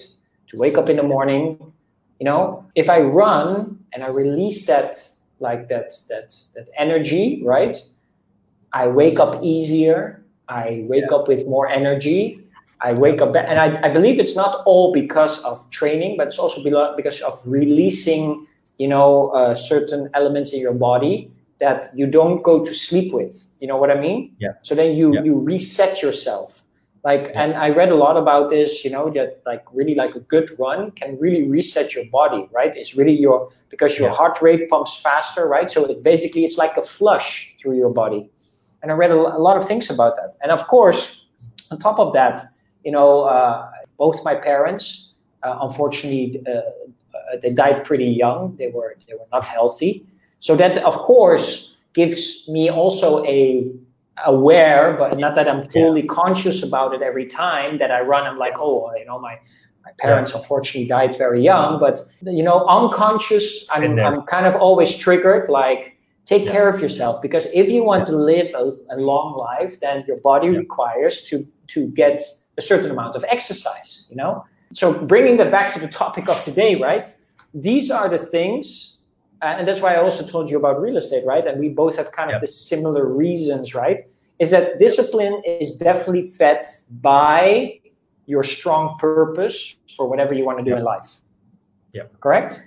To 0.50 0.56
wake 0.58 0.76
up 0.78 0.88
in 0.88 0.96
the 0.96 1.02
morning, 1.02 1.72
you 2.20 2.24
know. 2.24 2.64
If 2.74 2.88
I 2.90 3.00
run 3.00 3.78
and 3.92 4.02
I 4.04 4.08
release 4.08 4.66
that 4.66 4.96
like 5.40 5.68
that 5.68 5.92
that 6.08 6.34
that 6.54 6.68
energy, 6.78 7.42
right? 7.44 7.76
I 8.72 8.88
wake 8.88 9.18
up 9.20 9.42
easier. 9.42 10.22
I 10.48 10.84
wake 10.88 11.04
Yeah. 11.10 11.16
up 11.16 11.28
with 11.28 11.46
more 11.46 11.68
energy. 11.68 12.40
I 12.82 12.92
wake 12.92 13.22
up, 13.22 13.34
and 13.34 13.58
I, 13.58 13.80
I 13.82 13.88
believe 13.88 14.20
it's 14.20 14.36
not 14.36 14.62
all 14.66 14.92
because 14.92 15.42
of 15.44 15.64
training, 15.70 16.18
but 16.18 16.26
it's 16.26 16.38
also 16.38 16.62
because 16.94 17.22
of 17.22 17.40
releasing, 17.46 18.46
you 18.76 18.86
know, 18.86 19.28
uh, 19.30 19.54
certain 19.54 20.10
elements 20.12 20.52
in 20.52 20.60
your 20.60 20.74
body 20.74 21.30
that 21.58 21.86
you 21.94 22.06
don't 22.06 22.42
go 22.42 22.62
to 22.66 22.74
sleep 22.74 23.14
with. 23.14 23.46
You 23.60 23.66
know 23.68 23.78
what 23.78 23.90
I 23.90 23.98
mean? 23.98 24.36
Yeah. 24.38 24.52
So 24.62 24.74
then 24.74 24.94
you 24.94 25.14
Yeah. 25.14 25.22
you 25.24 25.34
reset 25.38 26.02
yourself. 26.02 26.62
Like, 27.08 27.24
Yeah. 27.24 27.42
and 27.42 27.50
I 27.66 27.68
read 27.80 27.90
a 27.96 27.98
lot 28.06 28.16
about 28.24 28.44
this. 28.54 28.70
You 28.84 28.90
know 28.96 29.06
that 29.16 29.28
like 29.50 29.64
really 29.78 29.94
like 30.02 30.14
a 30.20 30.22
good 30.34 30.46
run 30.64 30.80
can 31.00 31.10
really 31.24 31.44
reset 31.56 31.94
your 31.94 32.06
body, 32.18 32.42
right? 32.58 32.72
It's 32.80 32.92
really 33.00 33.16
your 33.26 33.38
because 33.72 33.92
your 34.00 34.08
Yeah. 34.08 34.18
heart 34.20 34.36
rate 34.46 34.62
pumps 34.72 34.92
faster, 35.06 35.42
right? 35.56 35.68
So 35.74 35.78
it 35.92 35.98
basically 36.12 36.42
it's 36.46 36.58
like 36.64 36.74
a 36.82 36.84
flush 36.98 37.28
through 37.58 37.76
your 37.82 37.92
body. 38.02 38.22
And 38.82 38.86
I 38.92 38.94
read 39.02 39.12
a, 39.18 39.20
a 39.38 39.42
lot 39.48 39.56
of 39.60 39.64
things 39.70 39.86
about 39.96 40.12
that. 40.18 40.30
And 40.42 40.50
of 40.58 40.62
course, 40.74 41.02
on 41.70 41.78
top 41.78 41.98
of 42.04 42.08
that, 42.18 42.34
you 42.86 42.92
know, 42.96 43.10
uh, 43.34 43.70
both 44.02 44.16
my 44.30 44.34
parents, 44.50 44.84
uh, 45.44 45.66
unfortunately, 45.66 46.26
uh, 46.46 46.50
uh, 46.52 46.62
they 47.42 47.52
died 47.64 47.78
pretty 47.88 48.10
young. 48.24 48.40
They 48.60 48.68
were 48.76 48.90
they 49.06 49.14
were 49.20 49.30
not 49.36 49.44
healthy. 49.56 49.92
So 50.46 50.56
that, 50.56 50.74
of 50.90 50.94
course, 51.10 51.44
gives 51.98 52.48
me 52.56 52.64
also 52.80 53.08
a 53.38 53.40
aware, 54.24 54.94
but 54.98 55.18
not 55.18 55.34
that 55.34 55.48
I'm 55.48 55.68
fully 55.68 56.02
conscious 56.02 56.62
about 56.62 56.94
it 56.94 57.02
every 57.02 57.26
time 57.26 57.78
that 57.78 57.90
I 57.90 58.00
run. 58.00 58.26
I'm 58.26 58.38
like, 58.38 58.54
oh, 58.58 58.92
you 58.96 59.04
know, 59.04 59.18
my 59.18 59.38
my 59.84 59.92
parents 59.98 60.34
unfortunately 60.34 60.88
died 60.88 61.16
very 61.16 61.42
young, 61.42 61.74
mm-hmm. 61.74 61.84
but 61.84 62.00
you 62.32 62.42
know, 62.42 62.64
unconscious. 62.66 63.66
I'm. 63.70 63.98
I'm 63.98 64.22
kind 64.22 64.46
of 64.46 64.56
always 64.56 64.96
triggered, 64.96 65.48
like. 65.48 65.92
Take 66.26 66.46
Yeah. 66.46 66.52
care 66.52 66.68
of 66.68 66.80
yourself 66.80 67.22
because 67.22 67.46
if 67.54 67.70
you 67.70 67.84
want 67.84 68.04
to 68.06 68.16
live 68.16 68.52
a, 68.52 68.72
a 68.90 68.98
long 68.98 69.36
life, 69.36 69.78
then 69.78 70.02
your 70.08 70.18
body 70.22 70.48
Yeah. 70.48 70.58
requires 70.58 71.22
to 71.28 71.44
to 71.68 71.86
get 71.94 72.20
a 72.58 72.62
certain 72.62 72.90
amount 72.90 73.14
of 73.14 73.24
exercise. 73.28 74.08
You 74.10 74.16
know, 74.16 74.44
so 74.72 74.92
bringing 75.06 75.36
that 75.36 75.52
back 75.52 75.72
to 75.74 75.78
the 75.78 75.86
topic 75.86 76.28
of 76.28 76.42
today, 76.42 76.74
right? 76.74 77.14
These 77.54 77.92
are 77.92 78.08
the 78.08 78.18
things, 78.18 78.95
Uh, 79.42 79.56
and 79.58 79.68
that's 79.68 79.82
why 79.82 79.94
I 79.94 79.98
also 80.02 80.26
told 80.26 80.50
you 80.50 80.56
about 80.56 80.80
real 80.80 80.96
estate, 80.96 81.24
right? 81.26 81.46
And 81.46 81.60
we 81.60 81.68
both 81.68 81.96
have 81.96 82.10
kind 82.12 82.30
of 82.30 82.34
Yeah. 82.34 82.38
the 82.40 82.46
similar 82.46 83.04
reasons, 83.06 83.74
right? 83.74 84.00
Is 84.38 84.50
that 84.50 84.78
discipline 84.78 85.42
is 85.44 85.76
definitely 85.76 86.26
fed 86.28 86.64
by 87.00 87.80
your 88.26 88.42
strong 88.42 88.96
purpose 88.98 89.76
for 89.96 90.08
whatever 90.08 90.34
you 90.34 90.44
want 90.44 90.58
to 90.58 90.64
do 90.64 90.70
Yeah. 90.70 90.78
in 90.78 90.84
life. 90.84 91.10
Yeah. 91.92 92.02
Correct? 92.20 92.60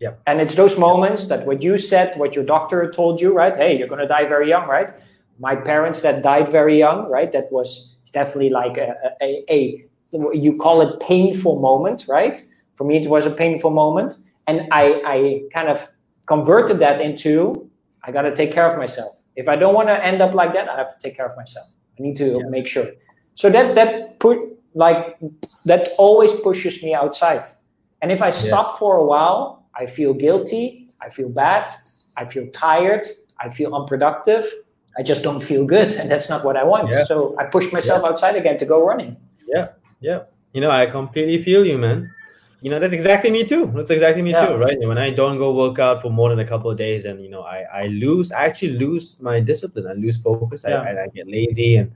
Yeah. 0.00 0.14
And 0.26 0.40
it's 0.40 0.54
those 0.54 0.78
moments 0.78 1.28
that 1.28 1.46
what 1.46 1.62
you 1.62 1.76
said, 1.76 2.18
what 2.18 2.34
your 2.34 2.44
doctor 2.44 2.90
told 2.90 3.20
you, 3.20 3.32
right? 3.34 3.56
Hey, 3.56 3.76
you're 3.76 3.88
going 3.88 4.00
to 4.00 4.08
die 4.08 4.26
very 4.26 4.48
young, 4.48 4.66
right? 4.68 4.90
My 5.38 5.54
parents 5.56 6.00
that 6.02 6.22
died 6.22 6.48
very 6.48 6.78
young, 6.78 7.08
right? 7.10 7.30
That 7.32 7.52
was 7.52 7.96
definitely 8.12 8.50
like 8.50 8.76
a, 8.78 8.94
a, 9.22 9.44
a, 9.48 9.84
you 10.32 10.56
call 10.58 10.80
it 10.80 11.00
painful 11.00 11.60
moment, 11.60 12.06
right? 12.08 12.42
For 12.74 12.84
me, 12.84 12.96
it 12.96 13.08
was 13.08 13.26
a 13.26 13.30
painful 13.30 13.70
moment. 13.70 14.16
And 14.50 14.56
I, 14.72 14.84
I 15.14 15.16
kind 15.56 15.68
of 15.68 15.78
converted 16.26 16.78
that 16.80 17.00
into, 17.00 17.70
I 18.06 18.10
got 18.16 18.22
to 18.22 18.34
take 18.34 18.52
care 18.52 18.66
of 18.66 18.76
myself. 18.84 19.10
If 19.36 19.46
I 19.48 19.56
don't 19.62 19.74
want 19.78 19.88
to 19.88 20.04
end 20.10 20.20
up 20.26 20.32
like 20.34 20.52
that, 20.54 20.68
I 20.68 20.76
have 20.76 20.90
to 20.94 20.98
take 21.04 21.14
care 21.18 21.28
of 21.30 21.36
myself. 21.36 21.66
I 21.96 22.02
need 22.06 22.16
to 22.16 22.28
Yeah. 22.38 22.48
make 22.56 22.66
sure. 22.74 22.86
So 23.34 23.48
that, 23.50 23.74
that 23.78 24.18
put 24.18 24.38
like, 24.74 25.18
that 25.70 25.82
always 25.98 26.32
pushes 26.46 26.82
me 26.82 26.94
outside. 27.02 27.44
And 28.02 28.10
if 28.10 28.20
I 28.28 28.30
stop 28.30 28.68
for 28.80 28.92
a 28.96 29.04
while, 29.12 29.40
I 29.82 29.86
feel 29.86 30.12
guilty. 30.14 30.88
I 31.04 31.08
feel 31.10 31.28
bad. 31.28 31.64
I 32.16 32.24
feel 32.32 32.46
tired. 32.68 33.04
I 33.44 33.50
feel 33.50 33.70
unproductive. 33.78 34.44
I 34.98 35.02
just 35.10 35.22
don't 35.22 35.42
feel 35.50 35.64
good. 35.64 35.90
And 35.98 36.10
that's 36.10 36.28
not 36.28 36.44
what 36.44 36.56
I 36.56 36.64
want. 36.64 36.90
Yeah. 36.90 37.04
So 37.04 37.36
I 37.38 37.44
push 37.56 37.66
myself 37.72 38.04
outside 38.04 38.34
again 38.42 38.58
to 38.58 38.66
go 38.66 38.78
running. 38.90 39.16
Yeah, 39.54 39.66
yeah. 40.00 40.20
You 40.54 40.60
know, 40.60 40.70
I 40.70 40.86
completely 40.86 41.38
feel 41.42 41.62
you, 41.70 41.78
man. 41.78 42.10
You 42.62 42.70
know, 42.70 42.78
that's 42.78 42.92
exactly 42.92 43.30
me 43.30 43.42
too. 43.44 43.72
That's 43.74 43.90
exactly 43.90 44.22
me 44.22 44.30
Yeah. 44.32 44.46
too, 44.46 44.56
right? 44.56 44.76
When 44.80 44.98
I 44.98 45.10
don't 45.10 45.38
go 45.38 45.54
work 45.54 45.78
out 45.78 46.02
for 46.02 46.10
more 46.10 46.28
than 46.28 46.40
a 46.40 46.44
couple 46.44 46.70
of 46.70 46.76
days, 46.76 47.04
and 47.06 47.22
you 47.22 47.30
know, 47.30 47.42
I 47.42 47.64
I 47.72 47.86
lose, 47.86 48.32
I 48.32 48.44
actually 48.44 48.72
lose 48.72 49.18
my 49.20 49.40
discipline. 49.40 49.86
I 49.86 49.94
lose 49.94 50.18
focus. 50.18 50.64
Yeah. 50.68 50.82
I, 50.82 50.90
I, 50.90 51.04
I 51.04 51.06
get 51.14 51.26
lazy 51.26 51.76
and 51.76 51.90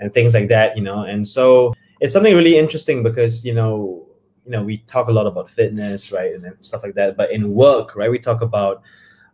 and 0.00 0.12
things 0.12 0.32
like 0.34 0.48
that. 0.48 0.76
You 0.76 0.82
know, 0.82 1.02
and 1.02 1.26
so 1.26 1.74
it's 2.00 2.12
something 2.12 2.34
really 2.34 2.56
interesting 2.56 3.02
because 3.02 3.44
you 3.44 3.52
know, 3.54 4.06
you 4.44 4.52
know, 4.52 4.62
we 4.62 4.78
talk 4.86 5.08
a 5.08 5.12
lot 5.12 5.26
about 5.26 5.50
fitness, 5.50 6.10
right, 6.12 6.32
and 6.34 6.44
stuff 6.60 6.82
like 6.82 6.94
that. 6.94 7.16
But 7.16 7.30
in 7.30 7.52
work, 7.52 7.94
right, 7.94 8.10
we 8.10 8.18
talk 8.18 8.40
about 8.40 8.82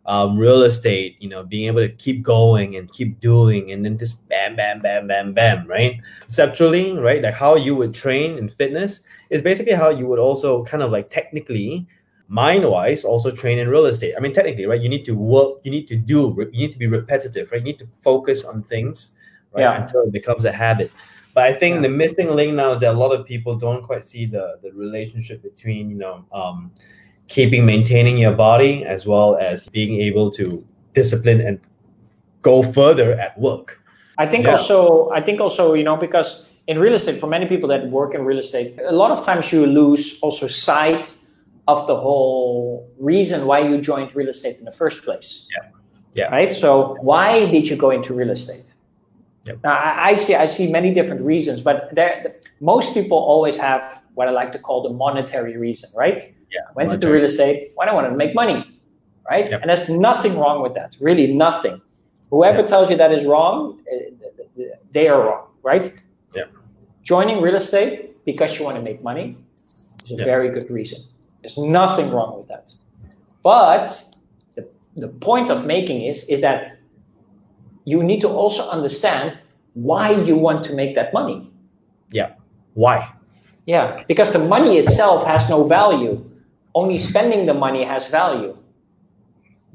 um, 0.05 0.37
real 0.37 0.63
estate, 0.63 1.15
you 1.19 1.29
know, 1.29 1.43
being 1.43 1.67
able 1.67 1.79
to 1.81 1.89
keep 1.89 2.23
going 2.23 2.75
and 2.75 2.91
keep 2.91 3.19
doing, 3.21 3.71
and 3.71 3.85
then 3.85 3.97
just 3.97 4.27
bam, 4.27 4.55
bam, 4.55 4.81
bam, 4.81 5.07
bam, 5.07 5.33
bam, 5.33 5.65
right? 5.67 6.01
Conceptually, 6.21 6.91
right, 6.93 7.21
like 7.21 7.33
how 7.33 7.55
you 7.55 7.75
would 7.75 7.93
train 7.93 8.37
in 8.37 8.49
fitness 8.49 9.01
is 9.29 9.41
basically 9.41 9.73
how 9.73 9.89
you 9.89 10.05
would 10.07 10.19
also 10.19 10.63
kind 10.65 10.83
of 10.83 10.91
like 10.91 11.09
technically, 11.09 11.87
mind 12.27 12.69
wise, 12.69 13.03
also 13.05 13.31
train 13.31 13.59
in 13.59 13.69
real 13.69 13.85
estate. 13.85 14.13
I 14.17 14.19
mean, 14.19 14.33
technically, 14.33 14.65
right, 14.65 14.81
you 14.81 14.89
need 14.89 15.05
to 15.05 15.13
work, 15.15 15.59
you 15.63 15.71
need 15.71 15.87
to 15.87 15.95
do, 15.95 16.35
you 16.51 16.59
need 16.67 16.73
to 16.73 16.79
be 16.79 16.87
repetitive, 16.87 17.51
right? 17.51 17.61
You 17.61 17.65
need 17.65 17.79
to 17.79 17.87
focus 18.01 18.43
on 18.43 18.63
things, 18.63 19.13
right, 19.53 19.61
Yeah. 19.61 19.81
until 19.81 20.01
it 20.01 20.11
becomes 20.11 20.43
a 20.43 20.51
habit. 20.51 20.91
But 21.33 21.45
I 21.45 21.53
think 21.53 21.75
Yeah. 21.75 21.81
the 21.83 21.89
missing 21.89 22.29
link 22.35 22.53
now 22.53 22.71
is 22.73 22.81
that 22.81 22.93
a 22.93 22.97
lot 22.97 23.11
of 23.11 23.25
people 23.25 23.55
don't 23.55 23.83
quite 23.83 24.05
see 24.05 24.25
the 24.25 24.59
the 24.61 24.71
relationship 24.73 25.41
between 25.41 25.89
you 25.89 25.95
know 25.97 26.25
um, 26.31 26.71
keeping 27.27 27.65
maintaining 27.65 28.17
your 28.17 28.33
body 28.33 28.83
as 28.85 29.05
well 29.05 29.37
as 29.37 29.69
being 29.69 30.01
able 30.01 30.29
to 30.31 30.63
discipline 30.93 31.41
and 31.41 31.59
go 32.41 32.61
further 32.61 33.13
at 33.13 33.37
work. 33.39 33.79
I 34.17 34.27
think 34.27 34.45
Yeah. 34.45 34.51
also, 34.51 35.09
I 35.11 35.21
think 35.21 35.41
also, 35.41 35.73
you 35.73 35.83
know, 35.83 35.97
because 35.97 36.49
in 36.67 36.77
real 36.79 36.93
estate, 36.93 37.19
for 37.19 37.27
many 37.27 37.45
people 37.45 37.67
that 37.69 37.89
work 37.89 38.13
in 38.13 38.23
real 38.25 38.37
estate, 38.39 38.77
a 38.85 38.91
lot 38.91 39.11
of 39.11 39.25
times 39.25 39.51
you 39.51 39.65
lose 39.65 40.19
also 40.21 40.47
sight 40.47 41.11
of 41.67 41.87
the 41.87 41.95
whole 41.95 42.87
reason 42.99 43.45
why 43.45 43.59
you 43.59 43.79
joined 43.81 44.15
real 44.15 44.29
estate 44.29 44.57
in 44.59 44.65
the 44.65 44.71
first 44.71 45.03
place. 45.03 45.47
Yeah. 45.51 45.69
Yeah. 46.13 46.29
Right. 46.29 46.53
So 46.53 46.97
why 47.01 47.49
did 47.49 47.67
you 47.67 47.75
go 47.75 47.89
into 47.89 48.13
real 48.13 48.29
estate? 48.29 48.65
Yep. 49.45 49.57
Now 49.63 49.73
I, 49.73 50.09
I 50.09 50.13
see 50.13 50.35
I 50.35 50.45
see 50.45 50.71
many 50.71 50.93
different 50.93 51.21
reasons, 51.21 51.61
but 51.61 51.89
there 51.95 52.35
most 52.61 52.93
people 52.93 53.17
always 53.17 53.57
have 53.57 54.01
what 54.13 54.27
I 54.27 54.31
like 54.31 54.51
to 54.53 54.59
call 54.59 54.83
the 54.83 54.93
monetary 54.93 55.57
reason, 55.57 55.89
right? 55.97 56.19
Yeah, 56.53 56.61
I 56.69 56.73
went 56.75 56.91
into 56.93 57.11
real 57.11 57.23
estate 57.25 57.71
Why 57.75 57.85
do 57.85 57.91
I 57.91 57.93
want 57.95 58.07
to 58.09 58.15
make 58.15 58.33
money, 58.35 58.57
right? 59.29 59.49
Yep. 59.49 59.61
And 59.61 59.69
there's 59.69 59.89
nothing 59.89 60.37
wrong 60.37 60.61
with 60.61 60.73
that, 60.75 60.95
really 61.01 61.33
nothing. 61.33 61.81
Whoever 62.29 62.61
Yeah. 62.61 62.67
tells 62.73 62.89
you 62.89 62.97
that 62.97 63.11
is 63.11 63.25
wrong, 63.25 63.79
uh, 63.91 64.63
they 64.91 65.07
are 65.07 65.21
wrong, 65.27 65.45
right? 65.63 65.85
Yeah. 66.35 66.43
Joining 67.01 67.41
real 67.41 67.55
estate 67.55 68.23
because 68.25 68.57
you 68.57 68.65
want 68.65 68.77
to 68.77 68.83
make 68.83 68.99
money 69.03 69.37
is 70.05 70.11
a 70.11 70.15
Yeah. 70.15 70.25
very 70.33 70.49
good 70.49 70.69
reason. 70.69 70.99
There's 71.41 71.57
nothing 71.57 72.07
wrong 72.11 72.37
with 72.37 72.47
that. 72.47 72.65
But 73.43 73.87
the, 74.55 74.63
the 74.95 75.09
point 75.29 75.49
of 75.49 75.65
making 75.65 76.01
is 76.11 76.17
is 76.29 76.39
that 76.41 76.61
you 77.85 78.01
need 78.03 78.21
to 78.21 78.29
also 78.29 78.63
understand 78.69 79.31
why 79.73 80.11
you 80.11 80.37
want 80.37 80.63
to 80.67 80.73
make 80.73 80.93
that 80.95 81.11
money. 81.13 81.51
Yeah. 82.11 82.29
Why? 82.75 82.97
Yeah, 83.65 84.03
because 84.07 84.31
the 84.31 84.39
money 84.39 84.77
itself 84.77 85.25
has 85.25 85.49
no 85.49 85.63
value. 85.63 86.23
Only 86.75 86.97
spending 86.97 87.45
the 87.45 87.53
money 87.53 87.83
has 87.83 88.07
value. 88.07 88.57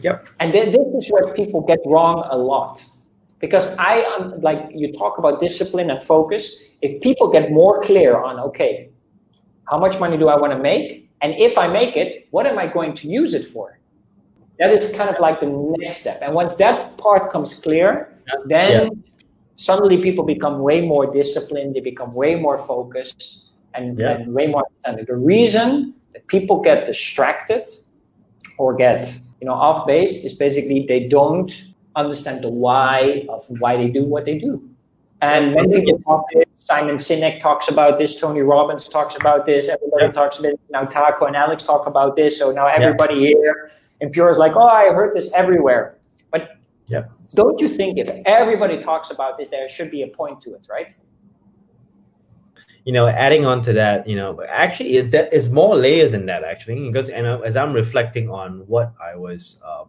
Yep. 0.00 0.28
And 0.40 0.52
th- 0.52 0.72
this 0.72 1.04
is 1.04 1.10
where 1.10 1.32
people 1.34 1.60
get 1.60 1.78
wrong 1.86 2.26
a 2.30 2.36
lot. 2.36 2.84
Because 3.40 3.76
I 3.78 4.02
um, 4.02 4.40
like 4.40 4.70
you 4.74 4.92
talk 4.92 5.18
about 5.18 5.40
discipline 5.40 5.90
and 5.90 6.02
focus. 6.02 6.64
If 6.82 7.00
people 7.00 7.30
get 7.30 7.50
more 7.52 7.80
clear 7.82 8.16
on 8.16 8.38
okay, 8.40 8.90
how 9.70 9.78
much 9.78 9.98
money 10.00 10.16
do 10.16 10.28
I 10.28 10.36
want 10.36 10.52
to 10.52 10.58
make, 10.58 11.08
and 11.20 11.34
if 11.34 11.56
I 11.58 11.68
make 11.68 11.96
it, 11.96 12.28
what 12.30 12.46
am 12.46 12.58
I 12.58 12.66
going 12.66 12.94
to 12.94 13.08
use 13.08 13.34
it 13.34 13.46
for? 13.46 13.78
That 14.58 14.70
is 14.70 14.92
kind 14.92 15.08
of 15.08 15.20
like 15.20 15.38
the 15.40 15.46
next 15.78 15.98
step. 15.98 16.18
And 16.20 16.34
once 16.34 16.56
that 16.56 16.98
part 16.98 17.30
comes 17.30 17.54
clear, 17.54 18.18
then 18.46 19.04
suddenly 19.56 19.98
people 19.98 20.24
become 20.24 20.60
way 20.60 20.80
more 20.80 21.12
disciplined. 21.12 21.76
They 21.76 21.80
become 21.80 22.14
way 22.14 22.34
more 22.40 22.58
focused 22.58 23.52
and, 23.74 23.98
Yeah. 23.98 24.18
and 24.18 24.34
way 24.34 24.48
more 24.48 24.64
understanding. 24.66 25.04
The 25.06 25.16
reason 25.16 25.94
people 26.26 26.60
get 26.60 26.86
distracted 26.86 27.66
or 28.58 28.74
get 28.74 29.18
you 29.40 29.46
know 29.46 29.54
off 29.54 29.86
base 29.86 30.24
is 30.24 30.34
basically 30.34 30.84
they 30.86 31.08
don't 31.08 31.52
understand 31.96 32.42
the 32.42 32.48
why 32.48 33.26
of 33.28 33.42
why 33.60 33.76
they 33.76 33.88
do 33.88 34.04
what 34.04 34.24
they 34.24 34.38
do. 34.38 34.62
And 35.20 35.54
when 35.54 35.70
many 35.70 35.84
people 35.84 36.00
talk 36.00 36.24
this. 36.32 36.44
Simon 36.58 36.96
Sinek 36.96 37.40
talks 37.40 37.68
about 37.68 37.98
this. 37.98 38.20
Tony 38.20 38.40
Robbins 38.40 38.88
talks 38.88 39.16
about 39.16 39.46
this. 39.46 39.68
Everybody 39.68 40.04
Yeah. 40.04 40.10
talks 40.12 40.38
about 40.38 40.52
it. 40.52 40.60
Now 40.70 40.84
Taco 40.84 41.24
and 41.26 41.34
Alex 41.34 41.64
talk 41.64 41.86
about 41.86 42.14
this. 42.14 42.38
So 42.38 42.52
now 42.52 42.66
everybody 42.66 43.18
here 43.26 43.70
and 44.00 44.12
Pure 44.12 44.30
is 44.30 44.38
like, 44.38 44.54
oh, 44.54 44.68
I 44.68 44.92
heard 44.92 45.12
this 45.12 45.32
everywhere. 45.34 45.96
But 46.30 46.50
yeah. 46.86 47.04
don't 47.34 47.60
you 47.60 47.68
think 47.68 47.98
if 47.98 48.10
everybody 48.26 48.80
talks 48.80 49.10
about 49.10 49.38
this, 49.38 49.48
there 49.48 49.68
should 49.68 49.90
be 49.90 50.02
a 50.02 50.08
point 50.08 50.40
to 50.42 50.54
it, 50.54 50.66
right? 50.68 50.92
You 52.88 52.94
know, 52.96 53.06
adding 53.06 53.44
on 53.44 53.60
to 53.60 53.72
that, 53.74 54.08
you 54.08 54.16
know, 54.16 54.30
actually, 54.48 54.96
it, 54.96 55.10
that 55.10 55.30
is 55.30 55.52
more 55.52 55.76
layers 55.76 56.12
than 56.12 56.24
that, 56.24 56.42
actually, 56.42 56.88
because 56.88 57.10
and 57.10 57.26
as 57.44 57.54
I'm 57.54 57.74
reflecting 57.74 58.30
on 58.30 58.50
what 58.66 58.94
I 58.98 59.14
was, 59.14 59.60
um, 59.70 59.88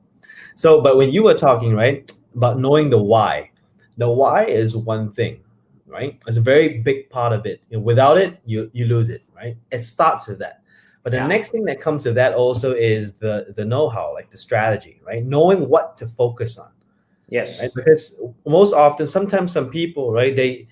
so, 0.53 0.81
but 0.81 0.97
when 0.97 1.09
you 1.15 1.23
were 1.23 1.33
talking, 1.33 1.73
right, 1.73 2.11
about 2.35 2.59
knowing 2.59 2.89
the 2.89 3.01
why, 3.01 3.51
the 3.95 4.09
why 4.09 4.43
is 4.43 4.75
one 4.75 5.13
thing, 5.13 5.39
right? 5.87 6.19
It's 6.27 6.35
a 6.35 6.41
very 6.41 6.79
big 6.79 7.09
part 7.09 7.31
of 7.31 7.45
it. 7.45 7.61
You 7.69 7.77
know, 7.77 7.83
without 7.83 8.17
it, 8.17 8.31
you 8.45 8.69
you 8.73 8.83
lose 8.85 9.07
it, 9.07 9.23
right? 9.33 9.55
It 9.71 9.83
starts 9.85 10.27
with 10.27 10.39
that. 10.39 10.55
But 11.03 11.11
the 11.13 11.19
Yeah. 11.19 11.27
next 11.27 11.51
thing 11.51 11.63
that 11.69 11.79
comes 11.79 12.03
with 12.03 12.15
that 12.15 12.33
also 12.33 12.73
is 12.73 13.13
the 13.13 13.53
the 13.55 13.63
know-how, 13.63 14.13
like 14.13 14.29
the 14.29 14.37
strategy, 14.37 14.99
right? 15.07 15.23
Knowing 15.23 15.69
what 15.69 15.95
to 15.99 16.05
focus 16.05 16.57
on 16.57 16.71
Yes. 17.29 17.61
right? 17.61 17.71
Because 17.73 18.21
most 18.45 18.73
often, 18.73 19.07
sometimes 19.07 19.53
some 19.53 19.69
people, 19.69 20.11
right, 20.11 20.35
they, 20.35 20.67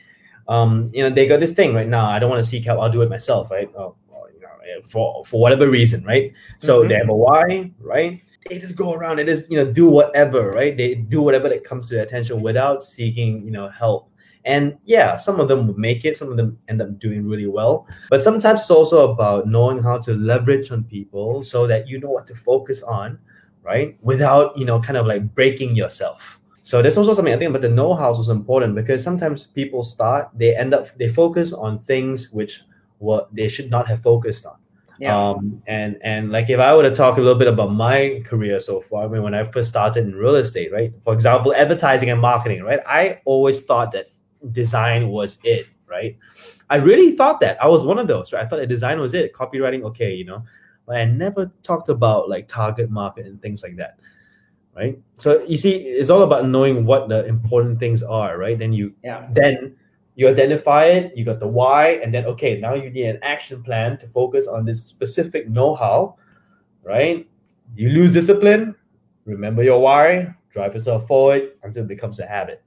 um, 0.48 0.90
you 0.94 1.04
know, 1.04 1.10
they 1.10 1.28
got 1.28 1.40
this 1.40 1.52
thing 1.52 1.74
right 1.74 1.88
now. 1.88 2.06
I 2.06 2.20
don't 2.20 2.30
want 2.30 2.44
to 2.44 2.50
seek 2.50 2.66
help. 2.66 2.80
I'll 2.80 2.92
do 2.92 3.02
it 3.02 3.10
myself, 3.10 3.52
right? 3.52 3.70
Oh, 3.78 3.96
well, 4.10 4.24
you 4.34 4.40
know, 4.42 4.48
eh, 4.66 4.82
for 4.88 5.24
for 5.26 5.40
whatever 5.42 5.70
reason, 5.70 6.04
right? 6.04 6.32
So 6.60 6.84
Mhm. 6.84 6.90
they 6.90 6.96
have 6.96 7.10
a 7.10 7.16
why, 7.16 7.72
right? 7.80 8.22
They 8.50 8.60
just 8.60 8.78
go 8.78 8.94
around 8.94 9.20
and 9.20 9.28
just 9.28 9.52
you 9.52 9.58
know 9.58 9.70
do 9.72 9.90
whatever, 9.90 10.52
right? 10.52 10.76
They 10.78 10.96
do 10.96 11.22
whatever 11.22 11.50
that 11.50 11.64
comes 11.64 11.90
to 11.90 11.96
their 11.96 12.04
attention 12.04 12.42
without 12.42 12.84
seeking 12.84 13.44
you 13.44 13.52
know 13.52 13.68
help. 13.68 14.10
And 14.46 14.78
yeah, 14.86 15.18
some 15.18 15.42
of 15.42 15.50
them 15.50 15.68
will 15.68 15.78
make 15.78 16.06
it. 16.06 16.18
Some 16.18 16.32
of 16.32 16.38
them 16.38 16.58
end 16.70 16.82
up 16.82 16.98
doing 17.00 17.28
really 17.28 17.48
well. 17.48 17.86
But 18.10 18.24
sometimes 18.24 18.62
it's 18.62 18.72
also 18.72 19.12
about 19.12 19.46
knowing 19.48 19.84
how 19.84 19.98
to 20.00 20.14
leverage 20.14 20.72
on 20.72 20.86
people 20.86 21.44
so 21.44 21.68
that 21.68 21.90
you 21.90 22.00
know 22.00 22.10
what 22.10 22.26
to 22.28 22.36
focus 22.36 22.82
on, 22.84 23.20
right? 23.62 23.98
Without 24.02 24.58
you 24.58 24.64
know 24.64 24.80
kind 24.80 24.96
of 24.96 25.06
like 25.06 25.36
breaking 25.36 25.76
yourself. 25.76 26.37
So 26.68 26.82
that's 26.82 26.98
also 26.98 27.14
something 27.14 27.34
I 27.34 27.38
think 27.38 27.52
about 27.52 27.62
the 27.62 27.70
know-how 27.70 28.12
is 28.12 28.28
important 28.28 28.76
because 28.76 29.02
sometimes 29.02 29.48
people 29.48 29.84
start, 29.84 30.28
they 30.34 30.54
end 30.54 30.74
up 30.74 30.90
they 30.98 31.08
focus 31.08 31.54
on 31.54 31.80
things 31.80 32.30
which 32.34 32.62
what 32.98 33.34
they 33.34 33.48
should 33.48 33.72
not 33.72 33.88
have 33.88 34.02
focused 34.02 34.46
on. 34.46 34.58
Yeah. 35.00 35.18
Um, 35.18 35.62
and 35.68 35.98
and 36.02 36.30
like 36.30 36.50
if 36.50 36.60
I 36.60 36.76
were 36.76 36.84
to 36.84 36.94
talk 36.94 37.20
a 37.20 37.22
little 37.22 37.40
bit 37.40 37.48
about 37.48 37.72
my 37.72 38.22
career 38.26 38.60
so 38.60 38.82
far, 38.82 39.06
I 39.06 39.08
mean 39.08 39.24
when 39.24 39.34
I 39.34 39.46
first 39.46 39.70
started 39.70 40.04
in 40.04 40.14
real 40.14 40.36
estate, 40.36 40.74
right? 40.74 40.92
For 41.06 41.14
example, 41.14 41.54
advertising 41.56 42.10
and 42.10 42.20
marketing, 42.20 42.64
right? 42.64 42.82
I 42.86 43.22
always 43.24 43.62
thought 43.62 43.94
that 43.94 44.08
design 44.52 45.08
was 45.08 45.40
it, 45.46 45.68
right? 45.86 46.18
I 46.70 46.76
really 46.76 47.14
thought 47.14 47.40
that. 47.40 47.64
I 47.64 47.68
was 47.70 47.86
one 47.86 47.98
of 47.98 48.08
those, 48.08 48.34
right? 48.34 48.44
I 48.44 48.46
thought 48.46 48.60
that 48.60 48.68
design 48.68 49.00
was 49.00 49.14
it. 49.14 49.32
Copywriting, 49.34 49.84
okay, 49.84 50.14
you 50.14 50.26
know. 50.26 50.44
But 50.86 50.98
I 50.98 51.06
never 51.06 51.50
talked 51.64 51.88
about 51.88 52.28
like 52.28 52.50
target 52.50 52.90
market 52.92 53.26
and 53.26 53.42
things 53.42 53.64
like 53.64 53.78
that. 53.78 54.00
Right. 54.78 55.00
So 55.18 55.44
you 55.46 55.58
see, 55.58 55.74
it's 55.76 56.12
all 56.12 56.22
about 56.22 56.48
knowing 56.48 56.86
what 56.86 57.10
the 57.10 57.26
important 57.26 57.80
things 57.80 58.04
are, 58.04 58.38
right? 58.38 58.60
Then 58.60 58.74
you 58.74 58.94
yeah. 59.04 59.28
then 59.34 59.76
you 60.14 60.28
identify 60.28 60.86
it, 60.86 61.18
you 61.18 61.26
got 61.26 61.40
the 61.40 61.48
why, 61.48 62.00
and 62.04 62.14
then 62.14 62.26
okay, 62.26 62.60
now 62.60 62.76
you 62.76 62.92
need 62.92 63.06
an 63.06 63.20
action 63.24 63.64
plan 63.64 63.98
to 63.98 64.08
focus 64.08 64.46
on 64.46 64.66
this 64.66 64.86
specific 64.86 65.50
know-how, 65.50 66.16
right? 66.84 67.28
You 67.76 67.90
lose 67.90 68.14
discipline, 68.14 68.76
remember 69.26 69.64
your 69.64 69.82
why, 69.82 70.36
drive 70.52 70.76
yourself 70.76 71.08
forward 71.08 71.54
until 71.64 71.84
it 71.84 71.88
becomes 71.88 72.20
a 72.20 72.28
habit. 72.28 72.62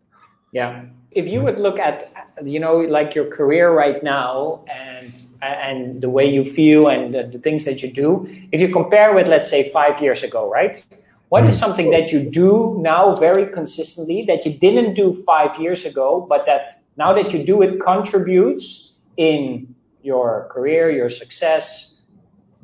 Yeah. 0.52 0.86
If 1.12 1.28
you 1.28 1.42
would 1.42 1.58
look 1.58 1.78
at, 1.78 2.12
you 2.44 2.58
know, 2.58 2.76
like 2.76 3.14
your 3.14 3.26
career 3.26 3.72
right 3.72 4.02
now 4.02 4.64
and 4.68 5.14
and 5.42 6.00
the 6.00 6.10
way 6.10 6.28
you 6.28 6.44
feel 6.44 6.88
and 6.88 7.14
the, 7.14 7.24
the 7.24 7.38
things 7.38 7.64
that 7.64 7.82
you 7.82 7.92
do, 7.92 8.28
if 8.50 8.60
you 8.60 8.68
compare 8.68 9.14
with, 9.14 9.28
let's 9.28 9.48
say, 9.48 9.70
five 9.70 10.00
years 10.00 10.22
ago, 10.22 10.50
right? 10.50 10.84
What 11.30 11.46
is 11.46 11.54
Mm. 11.56 11.60
something 11.64 11.90
that 11.90 12.06
you 12.12 12.20
do 12.42 12.76
now 12.80 13.14
very 13.14 13.46
consistently 13.46 14.24
that 14.26 14.44
you 14.44 14.52
didn't 14.66 14.94
do 14.94 15.12
five 15.30 15.52
years 15.64 15.84
ago, 15.86 16.26
but 16.28 16.44
that 16.46 16.64
now 16.96 17.12
that 17.12 17.32
you 17.32 17.40
do 17.52 17.62
it 17.62 17.72
contributes 17.80 18.94
in 19.16 19.74
your 20.02 20.48
career, 20.50 20.90
your 20.90 21.08
success, 21.08 22.02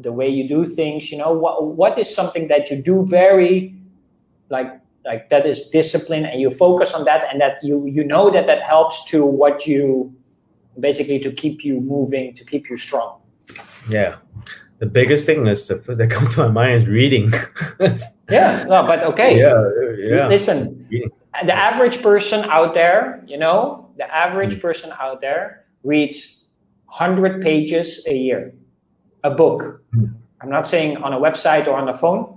the 0.06 0.12
way 0.12 0.28
you 0.28 0.44
do 0.48 0.64
things? 0.66 1.10
You 1.12 1.18
know, 1.22 1.32
what 1.32 1.54
what 1.80 1.96
is 1.96 2.08
something 2.12 2.48
that 2.48 2.62
you 2.70 2.76
do 2.82 3.06
very 3.06 3.54
like 4.50 4.70
like 5.04 5.22
that 5.30 5.46
is 5.46 5.70
discipline 5.70 6.24
and 6.26 6.40
you 6.40 6.50
focus 6.50 6.92
on 6.92 7.04
that 7.04 7.22
and 7.30 7.40
that 7.40 7.54
you 7.62 7.76
you 7.86 8.02
know 8.12 8.30
that 8.34 8.46
that 8.50 8.62
helps 8.62 9.04
to 9.12 9.24
what 9.24 9.56
you 9.66 10.12
basically 10.80 11.18
to 11.26 11.30
keep 11.42 11.64
you 11.64 11.80
moving 11.80 12.34
to 12.34 12.44
keep 12.44 12.68
you 12.70 12.76
strong 12.76 13.12
Yeah. 13.88 14.16
The 14.78 14.86
biggest 14.86 15.24
thing 15.26 15.46
is 15.46 15.66
the 15.68 15.76
first 15.78 15.98
that 15.98 16.10
comes 16.10 16.34
to 16.34 16.40
my 16.48 16.52
mind 16.60 16.82
is 16.82 16.86
reading. 16.88 17.32
yeah 18.30 18.64
no 18.64 18.86
but 18.86 19.02
okay. 19.04 19.38
Yeah, 19.38 19.54
yeah. 19.98 20.28
listen 20.28 20.86
the 21.44 21.54
average 21.54 22.02
person 22.02 22.44
out 22.50 22.74
there 22.74 23.22
you 23.26 23.38
know 23.38 23.90
the 23.96 24.06
average 24.14 24.60
person 24.60 24.92
out 25.00 25.20
there 25.20 25.64
reads 25.84 26.46
100 26.86 27.42
pages 27.42 28.04
a 28.06 28.16
year 28.16 28.54
a 29.24 29.30
book. 29.30 29.82
Mm. 29.94 30.14
i'm 30.40 30.50
not 30.50 30.66
saying 30.66 30.96
on 30.98 31.12
a 31.12 31.18
website 31.18 31.66
or 31.66 31.76
on 31.76 31.88
a 31.88 31.96
phone. 31.96 32.32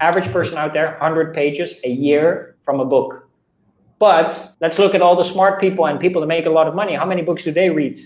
Average 0.00 0.30
person 0.30 0.58
out 0.58 0.72
there 0.74 0.90
100 1.00 1.32
pages 1.32 1.80
a 1.84 1.88
year 1.88 2.56
from 2.62 2.80
a 2.80 2.84
book. 2.84 3.26
But 3.98 4.54
let's 4.60 4.78
look 4.78 4.94
at 4.94 5.00
all 5.00 5.16
the 5.16 5.24
smart 5.24 5.58
people 5.58 5.86
and 5.86 5.98
people 5.98 6.20
that 6.20 6.26
make 6.26 6.44
a 6.44 6.50
lot 6.50 6.68
of 6.68 6.74
money. 6.74 6.94
How 6.94 7.06
many 7.06 7.22
books 7.22 7.44
do 7.44 7.52
they 7.52 7.70
read 7.70 7.96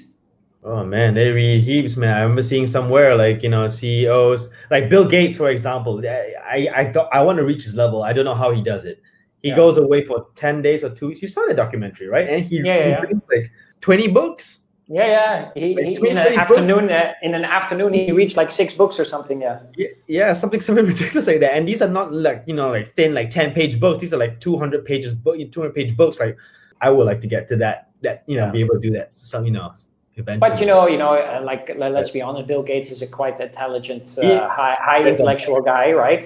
Oh 0.62 0.84
man, 0.84 1.14
they 1.14 1.30
read 1.30 1.62
heaps, 1.62 1.96
man. 1.96 2.14
I 2.16 2.20
remember 2.20 2.42
seeing 2.42 2.66
somewhere 2.66 3.16
like 3.16 3.42
you 3.42 3.48
know 3.48 3.66
CEOs 3.66 4.50
like 4.70 4.90
Bill 4.90 5.06
Gates, 5.08 5.38
for 5.38 5.48
example. 5.50 6.02
I 6.06 6.34
I 6.44 6.68
I, 6.80 6.84
don't- 6.84 7.08
I 7.12 7.22
want 7.22 7.38
to 7.38 7.44
reach 7.44 7.64
his 7.64 7.74
level. 7.74 8.02
I 8.02 8.12
don't 8.12 8.26
know 8.26 8.34
how 8.34 8.52
he 8.52 8.62
does 8.62 8.84
it. 8.84 9.00
He 9.42 9.48
Yeah. 9.48 9.56
goes 9.56 9.78
away 9.78 10.04
for 10.04 10.26
ten 10.34 10.60
days 10.60 10.84
or 10.84 10.90
two 10.90 11.08
weeks. 11.08 11.22
You 11.22 11.28
saw 11.28 11.46
the 11.46 11.54
documentary, 11.54 12.08
right? 12.08 12.28
And 12.28 12.42
he, 12.44 12.56
Yeah, 12.58 12.82
he 12.84 12.90
yeah. 12.90 13.00
reads 13.00 13.20
like 13.34 13.50
twenty 13.80 14.08
books. 14.08 14.58
Yeah, 14.92 15.06
yeah. 15.06 15.50
He, 15.54 15.74
Like 15.74 15.84
he, 15.86 16.08
in 16.10 16.18
an 16.18 16.38
afternoon, 16.38 16.90
uh, 16.92 17.12
in 17.22 17.34
an 17.34 17.44
afternoon, 17.44 17.94
he 17.94 18.10
reads 18.12 18.36
like 18.36 18.50
six 18.50 18.74
books 18.74 18.98
or 19.00 19.04
something. 19.06 19.40
Yeah. 19.40 19.60
Yeah, 19.76 19.88
yeah, 20.08 20.32
something 20.34 20.60
something 20.60 20.84
ridiculous 20.94 21.26
like 21.26 21.40
that. 21.40 21.54
And 21.54 21.66
these 21.66 21.80
are 21.80 21.88
not 21.88 22.12
like 22.12 22.42
you 22.46 22.54
know 22.54 22.68
like 22.70 22.94
thin 22.96 23.14
like 23.14 23.30
ten 23.30 23.52
page 23.54 23.80
books. 23.80 23.98
These 24.00 24.12
are 24.12 24.18
like 24.18 24.40
two 24.40 24.58
hundred 24.58 24.84
pages 24.84 25.14
book, 25.14 25.36
two 25.52 25.60
hundred 25.60 25.74
page 25.74 25.96
books. 25.96 26.20
Like 26.20 26.36
I 26.82 26.90
would 26.90 27.06
like 27.06 27.22
to 27.22 27.28
get 27.28 27.48
to 27.48 27.56
that 27.64 27.88
that 28.02 28.24
you 28.26 28.36
know 28.36 28.46
Yeah. 28.46 28.52
be 28.52 28.60
able 28.60 28.74
to 28.74 28.80
do 28.80 28.90
that. 28.98 29.14
Some 29.14 29.46
you 29.46 29.52
know 29.52 29.72
eventually. 30.16 30.50
But 30.50 30.60
you 30.60 30.66
know, 30.66 30.86
you 30.88 30.98
know, 30.98 31.14
uh, 31.14 31.40
like 31.44 31.70
let- 31.76 31.92
let's 31.92 32.10
be 32.10 32.22
honest, 32.22 32.46
Bill 32.48 32.62
Gates 32.62 32.90
is 32.90 33.02
a 33.02 33.06
quite 33.06 33.38
intelligent, 33.40 34.02
uh, 34.18 34.22
Yeah. 34.26 34.48
high, 34.48 34.76
high 34.80 35.06
intellectual 35.08 35.60
guy, 35.60 35.92
right? 35.92 36.24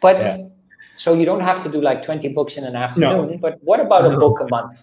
But 0.00 0.18
Yeah. 0.20 0.36
so 0.96 1.14
you 1.14 1.24
don't 1.24 1.40
have 1.40 1.62
to 1.64 1.68
do 1.68 1.80
like 1.80 2.02
twenty 2.02 2.28
books 2.28 2.56
in 2.56 2.64
an 2.64 2.76
afternoon. 2.76 3.30
No. 3.32 3.38
But 3.38 3.58
what 3.62 3.80
about 3.80 4.04
a 4.12 4.16
book 4.18 4.40
a 4.40 4.46
month? 4.48 4.74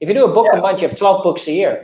If 0.00 0.08
you 0.08 0.14
do 0.14 0.24
a 0.24 0.32
book 0.32 0.46
a 0.52 0.56
month, 0.56 0.80
you 0.82 0.88
have 0.88 0.96
twelve 0.98 1.22
books 1.22 1.48
a 1.48 1.52
year. 1.52 1.74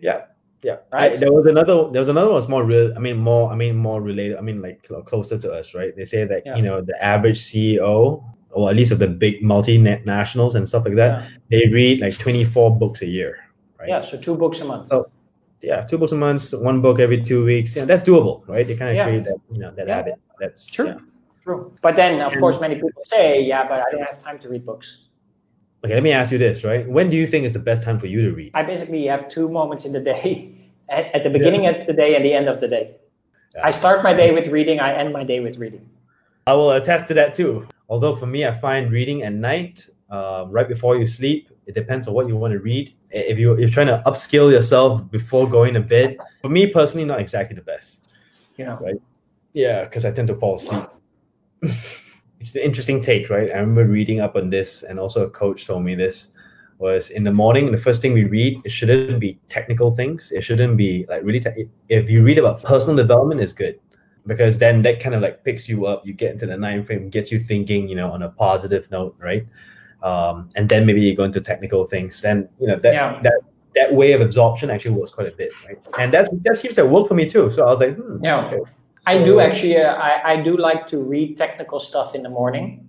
Yeah, 0.00 0.22
yeah. 0.62 0.78
Right. 0.92 1.12
I- 1.12 1.16
there 1.16 1.32
was 1.32 1.46
another. 1.46 1.76
There 1.92 2.00
was 2.00 2.08
another 2.08 2.26
one. 2.28 2.34
Was 2.34 2.48
more 2.48 2.64
real. 2.64 2.92
I 2.96 2.98
mean, 2.98 3.16
more. 3.18 3.52
I 3.52 3.54
mean, 3.54 3.76
more 3.76 4.00
related. 4.02 4.36
I 4.36 4.40
mean, 4.40 4.60
like 4.60 4.82
clo- 4.82 5.02
closer 5.02 5.38
to 5.38 5.52
us, 5.52 5.74
right? 5.74 5.94
They 5.96 6.04
say 6.04 6.24
that 6.24 6.42
Yeah. 6.44 6.56
you 6.56 6.62
know 6.62 6.80
the 6.80 6.96
average 7.02 7.38
CEO, 7.40 8.24
or 8.50 8.68
at 8.70 8.76
least 8.76 8.90
of 8.92 8.98
the 8.98 9.06
big 9.06 9.42
multinationals 9.42 10.54
and 10.56 10.68
stuff 10.68 10.84
like 10.84 10.96
that, 10.96 11.12
Yeah. 11.20 11.26
they 11.50 11.68
read 11.72 12.00
like 12.00 12.18
twenty 12.18 12.44
four 12.44 12.70
books 12.76 13.00
a 13.02 13.06
year, 13.06 13.36
right? 13.78 13.88
Yeah, 13.88 14.00
so 14.02 14.16
two 14.18 14.36
books 14.36 14.60
a 14.60 14.64
month. 14.64 14.88
So, 14.88 15.06
Yeah, 15.62 15.82
two 15.82 15.96
books 15.98 16.12
a 16.12 16.16
month, 16.16 16.52
one 16.54 16.80
book 16.80 16.98
every 16.98 17.22
two 17.22 17.44
weeks. 17.44 17.76
Yeah, 17.76 17.84
that's 17.84 18.02
doable, 18.02 18.46
right? 18.48 18.66
They 18.66 18.74
kind 18.74 18.90
of 18.90 18.96
Yeah. 18.96 19.04
create 19.04 19.24
that, 19.24 19.36
you 19.52 19.58
know, 19.60 19.70
that 19.76 19.86
Yeah. 19.86 19.96
habit. 19.96 20.14
That's 20.40 20.66
True. 20.66 20.86
yeah. 20.86 20.98
True. 21.44 21.72
But 21.82 21.96
then, 21.96 22.20
of 22.20 22.32
And- 22.32 22.40
course, 22.40 22.60
many 22.60 22.74
people 22.76 22.90
say, 23.04 23.40
"Yeah, 23.42 23.66
but 23.68 23.78
I 23.78 23.90
don't 23.90 24.02
have 24.02 24.18
time 24.18 24.38
to 24.40 24.48
read 24.48 24.64
books." 24.66 25.08
Okay, 25.84 25.94
let 25.94 26.02
me 26.02 26.12
ask 26.12 26.30
you 26.32 26.38
this, 26.38 26.62
right? 26.64 26.88
When 26.88 27.10
do 27.10 27.16
you 27.16 27.26
think 27.26 27.44
is 27.44 27.52
the 27.52 27.58
best 27.58 27.82
time 27.82 27.98
for 27.98 28.06
you 28.06 28.22
to 28.28 28.32
read? 28.34 28.50
I 28.54 28.62
basically 28.62 29.06
have 29.06 29.28
two 29.28 29.48
moments 29.48 29.84
in 29.84 29.92
the 29.92 30.00
day 30.00 30.54
at, 30.88 31.14
at 31.14 31.22
the 31.24 31.30
beginning 31.30 31.66
of 31.66 31.86
the 31.86 31.92
day 31.92 32.14
and 32.16 32.24
the 32.24 32.32
end 32.32 32.48
of 32.48 32.60
the 32.60 32.68
day. 32.68 32.96
Yeah. 33.54 33.66
I 33.66 33.70
start 33.70 34.02
my 34.02 34.14
day 34.14 34.32
with 34.32 34.48
reading, 34.48 34.80
I 34.80 34.94
end 34.94 35.12
my 35.12 35.24
day 35.24 35.40
with 35.40 35.58
reading. 35.58 35.88
I 36.46 36.54
will 36.54 36.70
attest 36.72 37.06
to 37.08 37.14
that 37.14 37.34
too. 37.34 37.66
Although 37.88 38.14
for 38.16 38.26
me, 38.26 38.44
I 38.46 38.52
find 38.52 38.90
reading 38.90 39.22
at 39.22 39.32
night, 39.32 39.88
uh, 40.10 40.44
right 40.48 40.68
before 40.68 40.96
you 40.96 41.06
sleep, 41.06 41.48
it 41.66 41.74
depends 41.74 42.08
on 42.08 42.14
what 42.14 42.28
you 42.28 42.36
want 42.36 42.52
to 42.52 42.58
read. 42.58 42.94
If 43.10 43.38
you 43.38 43.52
if 43.52 43.60
you're 43.60 43.68
trying 43.68 43.86
to 43.88 44.02
upskill 44.06 44.50
yourself 44.50 45.08
before 45.10 45.48
going 45.48 45.74
to 45.74 45.80
bed, 45.80 46.16
for 46.40 46.48
me 46.48 46.66
personally, 46.66 47.04
not 47.04 47.20
exactly 47.20 47.54
the 47.54 47.62
best. 47.62 48.06
You 48.56 48.66
know, 48.66 48.78
Yeah, 49.52 49.84
because 49.84 50.04
I 50.04 50.12
tend 50.12 50.28
to 50.28 50.34
fall 50.34 50.56
asleep. 50.56 50.84
it's 52.40 52.52
the 52.52 52.64
interesting 52.64 53.00
take, 53.00 53.30
right? 53.30 53.50
I 53.50 53.58
remember 53.58 53.84
reading 53.84 54.20
up 54.20 54.36
on 54.36 54.50
this, 54.50 54.82
and 54.82 54.98
also 54.98 55.24
a 55.24 55.30
coach 55.30 55.66
told 55.66 55.84
me 55.84 55.94
this 55.94 56.28
was 56.78 57.10
in 57.10 57.22
the 57.22 57.32
morning. 57.32 57.70
The 57.70 57.78
first 57.78 58.02
thing 58.02 58.12
we 58.12 58.24
read 58.24 58.60
it 58.64 58.70
shouldn't 58.70 59.20
be 59.20 59.38
technical 59.48 59.90
things. 59.90 60.32
It 60.32 60.42
shouldn't 60.42 60.76
be 60.76 61.06
like 61.08 61.22
really. 61.22 61.40
Te- 61.40 61.68
if 61.88 62.10
you 62.10 62.22
read 62.22 62.38
about 62.38 62.62
personal 62.62 62.96
development, 62.96 63.40
is 63.40 63.52
good 63.52 63.78
because 64.26 64.58
then 64.58 64.82
that 64.82 65.00
kind 65.00 65.14
of 65.14 65.22
like 65.22 65.44
picks 65.44 65.68
you 65.68 65.86
up. 65.86 66.06
You 66.06 66.12
get 66.12 66.32
into 66.32 66.46
the 66.46 66.56
nine 66.56 66.84
frame, 66.84 67.08
gets 67.08 67.32
you 67.32 67.38
thinking, 67.38 67.88
you 67.88 67.96
know, 67.96 68.10
on 68.10 68.22
a 68.22 68.28
positive 68.28 68.90
note, 68.90 69.16
right? 69.18 69.46
Um, 70.02 70.48
and 70.56 70.68
then 70.68 70.84
maybe 70.86 71.00
you 71.00 71.14
go 71.14 71.24
into 71.24 71.40
technical 71.40 71.86
things, 71.86 72.20
Then 72.20 72.48
you 72.60 72.66
know 72.66 72.76
that 72.76 72.94
Yeah. 72.94 73.20
that 73.22 73.40
that 73.74 73.94
way 73.94 74.12
of 74.12 74.20
absorption 74.20 74.68
actually 74.70 74.94
works 74.94 75.10
quite 75.10 75.28
a 75.28 75.36
bit, 75.36 75.50
right? 75.66 75.78
And 75.98 76.12
that's 76.12 76.28
that 76.44 76.56
seems 76.56 76.74
to 76.76 76.84
work 76.86 77.08
for 77.08 77.14
me 77.14 77.26
too. 77.28 77.50
So 77.50 77.62
I 77.66 77.70
was 77.70 77.80
like, 77.80 77.96
hmm, 77.96 78.22
Yeah. 78.24 78.46
okay. 78.46 78.60
I 79.06 79.22
do 79.24 79.40
actually. 79.40 79.76
Uh, 79.78 79.94
I, 79.94 80.32
I 80.32 80.42
do 80.42 80.56
like 80.56 80.86
to 80.88 80.98
read 80.98 81.36
technical 81.36 81.80
stuff 81.80 82.14
in 82.14 82.22
the 82.22 82.28
morning, 82.28 82.86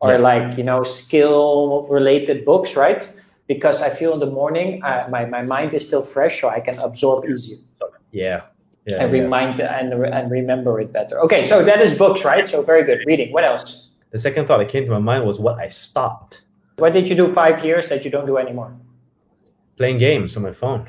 or 0.00 0.12
Yeah. 0.12 0.18
like 0.18 0.58
you 0.58 0.64
know 0.64 0.82
skill 0.84 1.86
related 1.90 2.44
books, 2.44 2.76
right? 2.76 3.02
Because 3.46 3.82
I 3.82 3.90
feel 3.90 4.12
in 4.14 4.20
the 4.20 4.30
morning 4.40 4.82
uh, 4.84 5.06
my 5.10 5.24
my 5.24 5.42
mind 5.42 5.74
is 5.74 5.86
still 5.86 6.02
fresh, 6.02 6.40
so 6.40 6.48
I 6.48 6.60
can 6.60 6.78
absorb 6.78 7.24
easier 7.28 7.58
Yeah. 8.12 8.40
Yeah. 8.86 9.02
and 9.02 9.12
yeah. 9.12 9.22
remind 9.22 9.60
and 9.60 9.92
and 9.92 10.30
remember 10.30 10.80
it 10.80 10.92
better. 10.92 11.20
Okay, 11.24 11.46
so 11.46 11.64
that 11.64 11.80
is 11.80 11.96
books, 11.98 12.24
right? 12.24 12.48
So 12.48 12.62
very 12.62 12.84
good 12.84 13.00
reading. 13.06 13.32
What 13.32 13.44
else? 13.44 13.90
The 14.12 14.18
second 14.18 14.46
thought 14.46 14.58
that 14.58 14.68
came 14.68 14.84
to 14.86 14.90
my 14.90 14.98
mind 14.98 15.24
was 15.24 15.38
what 15.38 15.58
I 15.58 15.68
stopped 15.68 16.42
What 16.80 16.92
did 16.92 17.08
you 17.08 17.14
do 17.14 17.32
five 17.32 17.64
years 17.64 17.88
that 17.88 18.04
you 18.04 18.10
don't 18.10 18.26
do 18.26 18.36
anymore? 18.36 18.74
playing 19.80 19.96
games 19.96 20.36
on 20.36 20.42
my 20.42 20.52
phone. 20.52 20.86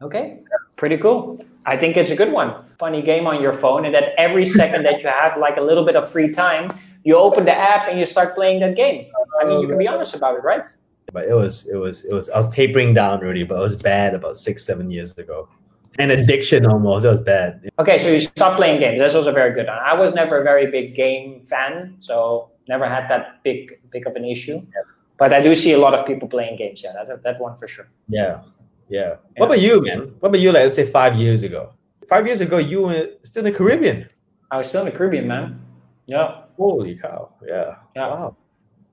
Okay, 0.00 0.38
pretty 0.76 0.96
cool. 0.96 1.44
I 1.66 1.76
think 1.76 1.98
it's 1.98 2.10
a 2.10 2.16
good 2.16 2.32
one. 2.32 2.50
Funny 2.78 3.02
game 3.02 3.26
on 3.26 3.42
your 3.42 3.52
phone, 3.52 3.84
and 3.84 3.94
that 3.94 4.14
every 4.16 4.46
second 4.46 4.84
that 4.84 5.02
you 5.02 5.10
have 5.10 5.38
like 5.38 5.58
a 5.58 5.60
little 5.60 5.84
bit 5.84 5.94
of 5.94 6.10
free 6.10 6.30
time, 6.32 6.70
you 7.04 7.14
open 7.18 7.44
the 7.44 7.54
app 7.54 7.86
and 7.90 7.98
you 7.98 8.06
start 8.06 8.34
playing 8.34 8.60
that 8.60 8.74
game. 8.74 9.04
I 9.38 9.44
mean, 9.44 9.60
you 9.60 9.68
can 9.68 9.76
be 9.76 9.86
honest 9.86 10.14
about 10.16 10.38
it, 10.38 10.42
right? 10.42 10.66
But 11.12 11.24
it 11.26 11.34
was, 11.34 11.68
it 11.68 11.76
was, 11.76 12.06
it 12.06 12.14
was. 12.14 12.30
I 12.30 12.38
was 12.38 12.48
tapering 12.48 12.94
down 12.94 13.20
already, 13.22 13.44
but 13.44 13.56
it 13.58 13.64
was 13.70 13.76
bad 13.76 14.14
about 14.14 14.38
six, 14.38 14.64
seven 14.64 14.90
years 14.90 15.12
ago. 15.18 15.50
An 15.98 16.10
addiction 16.10 16.64
almost. 16.64 17.04
It 17.04 17.10
was 17.10 17.20
bad. 17.20 17.70
Okay, 17.78 17.98
so 17.98 18.08
you 18.08 18.20
stopped 18.20 18.56
playing 18.56 18.80
games. 18.80 18.98
That's 18.98 19.14
also 19.14 19.32
very 19.32 19.52
good. 19.52 19.68
I 19.68 19.92
was 19.92 20.14
never 20.14 20.40
a 20.40 20.42
very 20.42 20.70
big 20.70 20.96
game 20.96 21.42
fan, 21.50 21.98
so 22.00 22.50
never 22.68 22.88
had 22.88 23.08
that 23.08 23.42
big 23.42 23.78
big 23.90 24.06
of 24.06 24.16
an 24.16 24.24
issue. 24.24 24.60
But 25.16 25.32
I 25.32 25.40
do 25.42 25.54
see 25.54 25.72
a 25.72 25.78
lot 25.78 25.94
of 25.94 26.06
people 26.06 26.26
playing 26.28 26.56
games. 26.56 26.82
Yeah, 26.82 26.92
that, 27.06 27.22
that 27.22 27.40
one 27.40 27.56
for 27.56 27.68
sure. 27.68 27.88
Yeah. 28.08 28.42
Yeah. 28.88 29.16
What 29.36 29.46
about 29.46 29.60
you, 29.60 29.80
man? 29.82 30.14
What 30.20 30.28
about 30.30 30.40
you? 30.40 30.50
Like, 30.52 30.64
let's 30.64 30.76
say 30.76 30.86
five 30.86 31.16
years 31.16 31.42
ago. 31.42 31.72
Five 32.08 32.26
years 32.26 32.40
ago, 32.40 32.58
you 32.58 32.82
were 32.82 33.10
still 33.22 33.46
in 33.46 33.52
the 33.52 33.56
Caribbean. 33.56 34.08
I 34.50 34.58
was 34.58 34.68
still 34.68 34.80
in 34.84 34.92
the 34.92 34.96
Caribbean, 34.96 35.26
man. 35.26 35.60
Yeah. 36.06 36.42
Holy 36.56 36.96
cow! 36.96 37.32
Yeah. 37.46 37.76
Yeah. 37.96 38.08
Wow. 38.08 38.36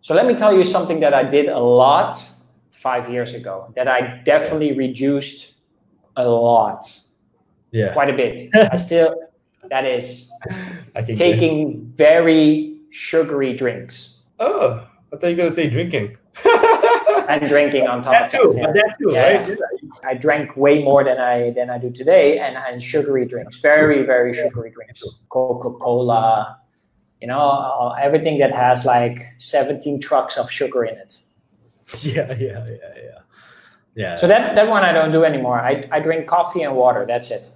So 0.02 0.16
let 0.16 0.26
me 0.26 0.34
tell 0.36 0.56
you 0.56 0.64
something 0.64 1.00
that 1.02 1.14
I 1.14 1.24
did 1.24 1.50
a 1.50 1.60
lot 1.60 2.16
five 2.72 3.10
years 3.12 3.34
ago 3.36 3.72
that 3.76 3.88
I 3.88 4.22
definitely 4.24 4.72
reduced 4.78 5.62
a 6.16 6.28
lot, 6.28 6.86
Yeah. 7.72 7.94
quite 7.94 8.10
a 8.10 8.14
bit. 8.14 8.50
I 8.74 8.78
still, 8.78 9.14
that 9.70 9.86
is 9.86 10.32
I 10.96 11.02
can 11.04 11.16
guess. 11.16 11.18
taking 11.20 11.94
very 11.96 12.81
sugary 12.92 13.54
drinks 13.54 14.28
Oh, 14.40 14.88
I 15.14 15.18
thought 15.18 15.28
you 15.28 15.36
were 15.36 15.44
gonna 15.44 15.52
say 15.52 15.70
drinking. 15.70 16.18
and 17.30 17.48
drinking 17.48 17.86
on 17.88 18.02
top 18.02 18.14
that 18.14 18.34
of 18.34 18.54
too. 18.56 18.60
that. 18.62 18.96
too, 18.98 19.12
Yeah. 19.14 19.38
right? 19.38 19.58
I 20.04 20.14
drank 20.16 20.56
way 20.58 20.84
more 20.84 21.04
than 21.04 21.20
I 21.20 21.52
than 21.52 21.70
I 21.70 21.78
do 21.78 21.92
today, 21.92 22.40
and, 22.40 22.56
and 22.58 22.82
sugary 22.82 23.26
drinks, 23.26 23.60
very 23.60 24.04
very 24.04 24.34
sugary 24.34 24.72
drinks, 24.72 25.04
Coca 25.30 25.72
Cola, 25.78 26.58
you 27.20 27.28
know, 27.28 27.94
everything 28.02 28.40
that 28.40 28.52
has 28.54 28.84
like 28.86 29.28
seventeen 29.38 30.00
trucks 30.00 30.38
of 30.38 30.50
sugar 30.50 30.84
in 30.86 30.96
it. 30.98 31.18
Yeah. 32.02 32.32
Yeah. 32.34 32.66
Yeah. 32.70 32.94
Yeah. 32.96 33.20
Yeah. 33.96 34.16
So 34.16 34.26
that 34.28 34.56
that 34.56 34.68
one 34.70 34.84
I 34.84 34.94
don't 34.94 35.12
do 35.12 35.24
anymore. 35.26 35.60
I 35.60 35.88
I 35.92 36.00
drink 36.00 36.26
coffee 36.28 36.64
and 36.64 36.76
water. 36.76 37.06
That's 37.06 37.30
it. 37.32 37.52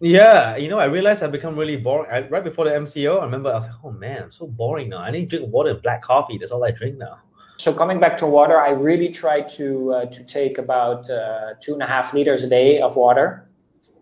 Yeah, 0.00 0.56
you 0.56 0.68
know, 0.68 0.78
I 0.78 0.84
realized 0.86 1.22
I've 1.22 1.32
become 1.32 1.56
really 1.56 1.76
boring. 1.76 2.10
I, 2.10 2.28
right 2.28 2.44
before 2.44 2.64
the 2.66 2.72
MCO, 2.72 3.20
I 3.20 3.24
remember 3.24 3.50
I 3.50 3.54
was 3.54 3.66
like, 3.66 3.76
"Oh 3.84 3.92
man, 3.92 4.24
I'm 4.24 4.32
so 4.32 4.46
boring 4.46 4.88
now. 4.90 4.98
I 4.98 5.10
need 5.10 5.30
to 5.30 5.38
drink 5.38 5.52
water 5.52 5.70
and 5.70 5.82
black 5.82 6.02
coffee. 6.02 6.36
That's 6.38 6.50
all 6.50 6.64
I 6.64 6.72
drink 6.72 6.98
now." 6.98 7.18
So 7.56 7.72
coming 7.72 8.00
back 8.00 8.16
to 8.18 8.26
water, 8.26 8.58
I 8.60 8.70
really 8.70 9.08
try 9.08 9.40
to 9.42 9.92
uh, 9.94 10.06
to 10.06 10.26
take 10.26 10.58
about 10.58 11.08
uh, 11.08 11.54
two 11.60 11.72
and 11.72 11.82
a 11.82 11.86
half 11.86 12.12
liters 12.12 12.42
a 12.42 12.48
day 12.48 12.80
of 12.80 12.96
water. 12.96 13.46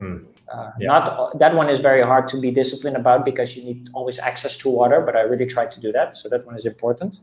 Hmm. 0.00 0.16
Uh, 0.52 0.70
Yeah. 0.78 0.88
Not 0.88 1.38
that 1.38 1.54
one 1.54 1.68
is 1.68 1.80
very 1.80 2.02
hard 2.02 2.26
to 2.28 2.40
be 2.40 2.50
disciplined 2.50 2.96
about 2.96 3.24
because 3.24 3.56
you 3.56 3.64
need 3.64 3.88
always 3.94 4.18
access 4.18 4.56
to 4.58 4.70
water. 4.70 5.00
But 5.06 5.14
I 5.16 5.20
really 5.20 5.46
try 5.46 5.66
to 5.66 5.80
do 5.80 5.92
that, 5.92 6.14
so 6.16 6.28
that 6.30 6.44
one 6.46 6.56
is 6.56 6.66
important. 6.66 7.20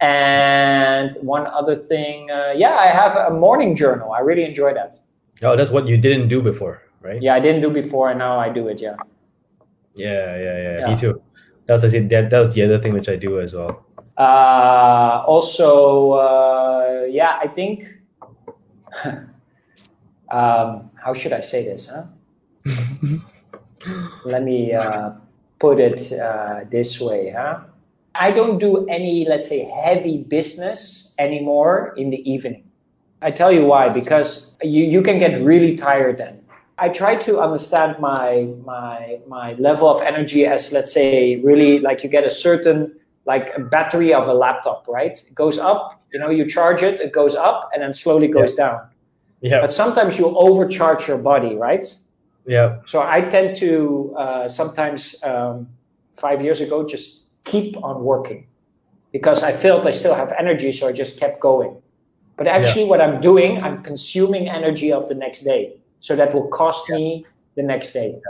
And 0.00 1.16
one 1.20 1.46
other 1.46 1.76
thing, 1.76 2.30
uh, 2.30 2.52
yeah, 2.56 2.74
I 2.76 2.86
have 2.86 3.14
a 3.16 3.30
morning 3.30 3.76
journal. 3.76 4.12
I 4.12 4.20
really 4.20 4.44
enjoy 4.44 4.72
that. 4.74 4.96
Oh, 5.42 5.56
that's 5.56 5.70
what 5.70 5.86
you 5.86 5.96
didn't 5.96 6.28
do 6.28 6.42
before, 6.42 6.82
right? 7.00 7.20
Yeah, 7.20 7.34
I 7.34 7.40
didn't 7.40 7.62
do 7.62 7.70
before, 7.70 8.10
and 8.10 8.18
now 8.18 8.38
I 8.38 8.48
do 8.48 8.68
it. 8.68 8.80
Yeah. 8.80 8.96
yeah, 9.94 10.36
yeah. 10.36 10.62
yeah. 10.62 10.78
Yeah. 10.80 10.86
Me 10.88 10.96
too. 10.96 11.22
That's 11.66 11.84
I 11.84 11.88
said, 11.88 12.08
that. 12.10 12.30
That 12.30 12.40
was 12.40 12.54
the 12.54 12.62
other 12.62 12.78
thing 12.78 12.92
which 12.92 13.08
I 13.08 13.16
do 13.16 13.40
as 13.40 13.54
well. 13.54 13.86
Uh, 14.16 15.24
also, 15.26 16.12
uh, 16.12 17.06
yeah, 17.08 17.38
I 17.42 17.48
think. 17.48 17.86
um, 20.30 20.90
how 21.02 21.14
should 21.14 21.32
I 21.32 21.40
say 21.40 21.64
this? 21.64 21.90
Huh? 21.90 22.04
Let 24.24 24.42
me 24.42 24.74
uh, 24.74 25.12
put 25.58 25.80
it 25.80 26.12
uh, 26.12 26.64
this 26.70 27.00
way. 27.00 27.30
Huh? 27.30 27.60
I 28.14 28.32
don't 28.32 28.58
do 28.58 28.86
any, 28.88 29.24
let's 29.26 29.48
say, 29.48 29.64
heavy 29.64 30.18
business 30.18 31.14
anymore 31.18 31.94
in 31.96 32.10
the 32.10 32.30
evening. 32.30 32.64
I 33.22 33.30
tell 33.30 33.52
you 33.52 33.64
why, 33.64 33.88
because 33.88 34.58
you, 34.62 34.84
you 34.84 35.02
can 35.02 35.18
get 35.18 35.42
really 35.42 35.76
tired 35.76 36.18
then. 36.18 36.39
I 36.80 36.88
try 36.88 37.14
to 37.16 37.40
understand 37.40 37.98
my 38.00 38.48
my 38.64 39.20
my 39.26 39.52
level 39.54 39.88
of 39.88 40.00
energy 40.02 40.46
as 40.46 40.72
let's 40.72 40.92
say 40.92 41.36
really 41.36 41.78
like 41.78 42.02
you 42.02 42.08
get 42.08 42.24
a 42.24 42.30
certain 42.30 42.94
like 43.26 43.52
a 43.56 43.60
battery 43.60 44.14
of 44.14 44.28
a 44.28 44.34
laptop, 44.34 44.88
right? 44.88 45.12
It 45.12 45.34
goes 45.34 45.58
up, 45.58 46.02
you 46.12 46.18
know, 46.18 46.30
you 46.30 46.46
charge 46.46 46.82
it, 46.82 47.00
it 47.00 47.12
goes 47.12 47.34
up 47.34 47.70
and 47.72 47.82
then 47.82 47.92
slowly 47.92 48.28
goes 48.28 48.54
down. 48.54 48.80
Yeah, 49.40 49.60
But 49.60 49.72
sometimes 49.72 50.18
you 50.18 50.26
overcharge 50.36 51.06
your 51.06 51.18
body, 51.18 51.54
right? 51.54 51.86
yeah, 52.46 52.80
So 52.86 53.02
I 53.02 53.20
tend 53.22 53.56
to 53.58 54.14
uh, 54.16 54.48
sometimes 54.48 55.22
um, 55.22 55.68
five 56.14 56.42
years 56.42 56.60
ago 56.60 56.86
just 56.86 57.26
keep 57.44 57.76
on 57.82 58.02
working 58.02 58.46
because 59.12 59.42
I 59.42 59.52
felt 59.52 59.86
I 59.86 59.92
still 59.92 60.14
have 60.14 60.32
energy, 60.38 60.72
so 60.72 60.88
I 60.88 60.92
just 60.92 61.18
kept 61.18 61.40
going. 61.40 61.76
But 62.36 62.46
actually, 62.46 62.86
what 62.86 63.00
I'm 63.00 63.20
doing, 63.20 63.62
I'm 63.62 63.82
consuming 63.82 64.48
energy 64.48 64.92
of 64.92 65.08
the 65.08 65.14
next 65.14 65.40
day, 65.42 65.76
so 66.00 66.16
that 66.16 66.34
will 66.34 66.48
cost 66.48 66.88
me 66.90 67.26
the 67.54 67.62
next 67.62 67.92
day. 67.92 68.20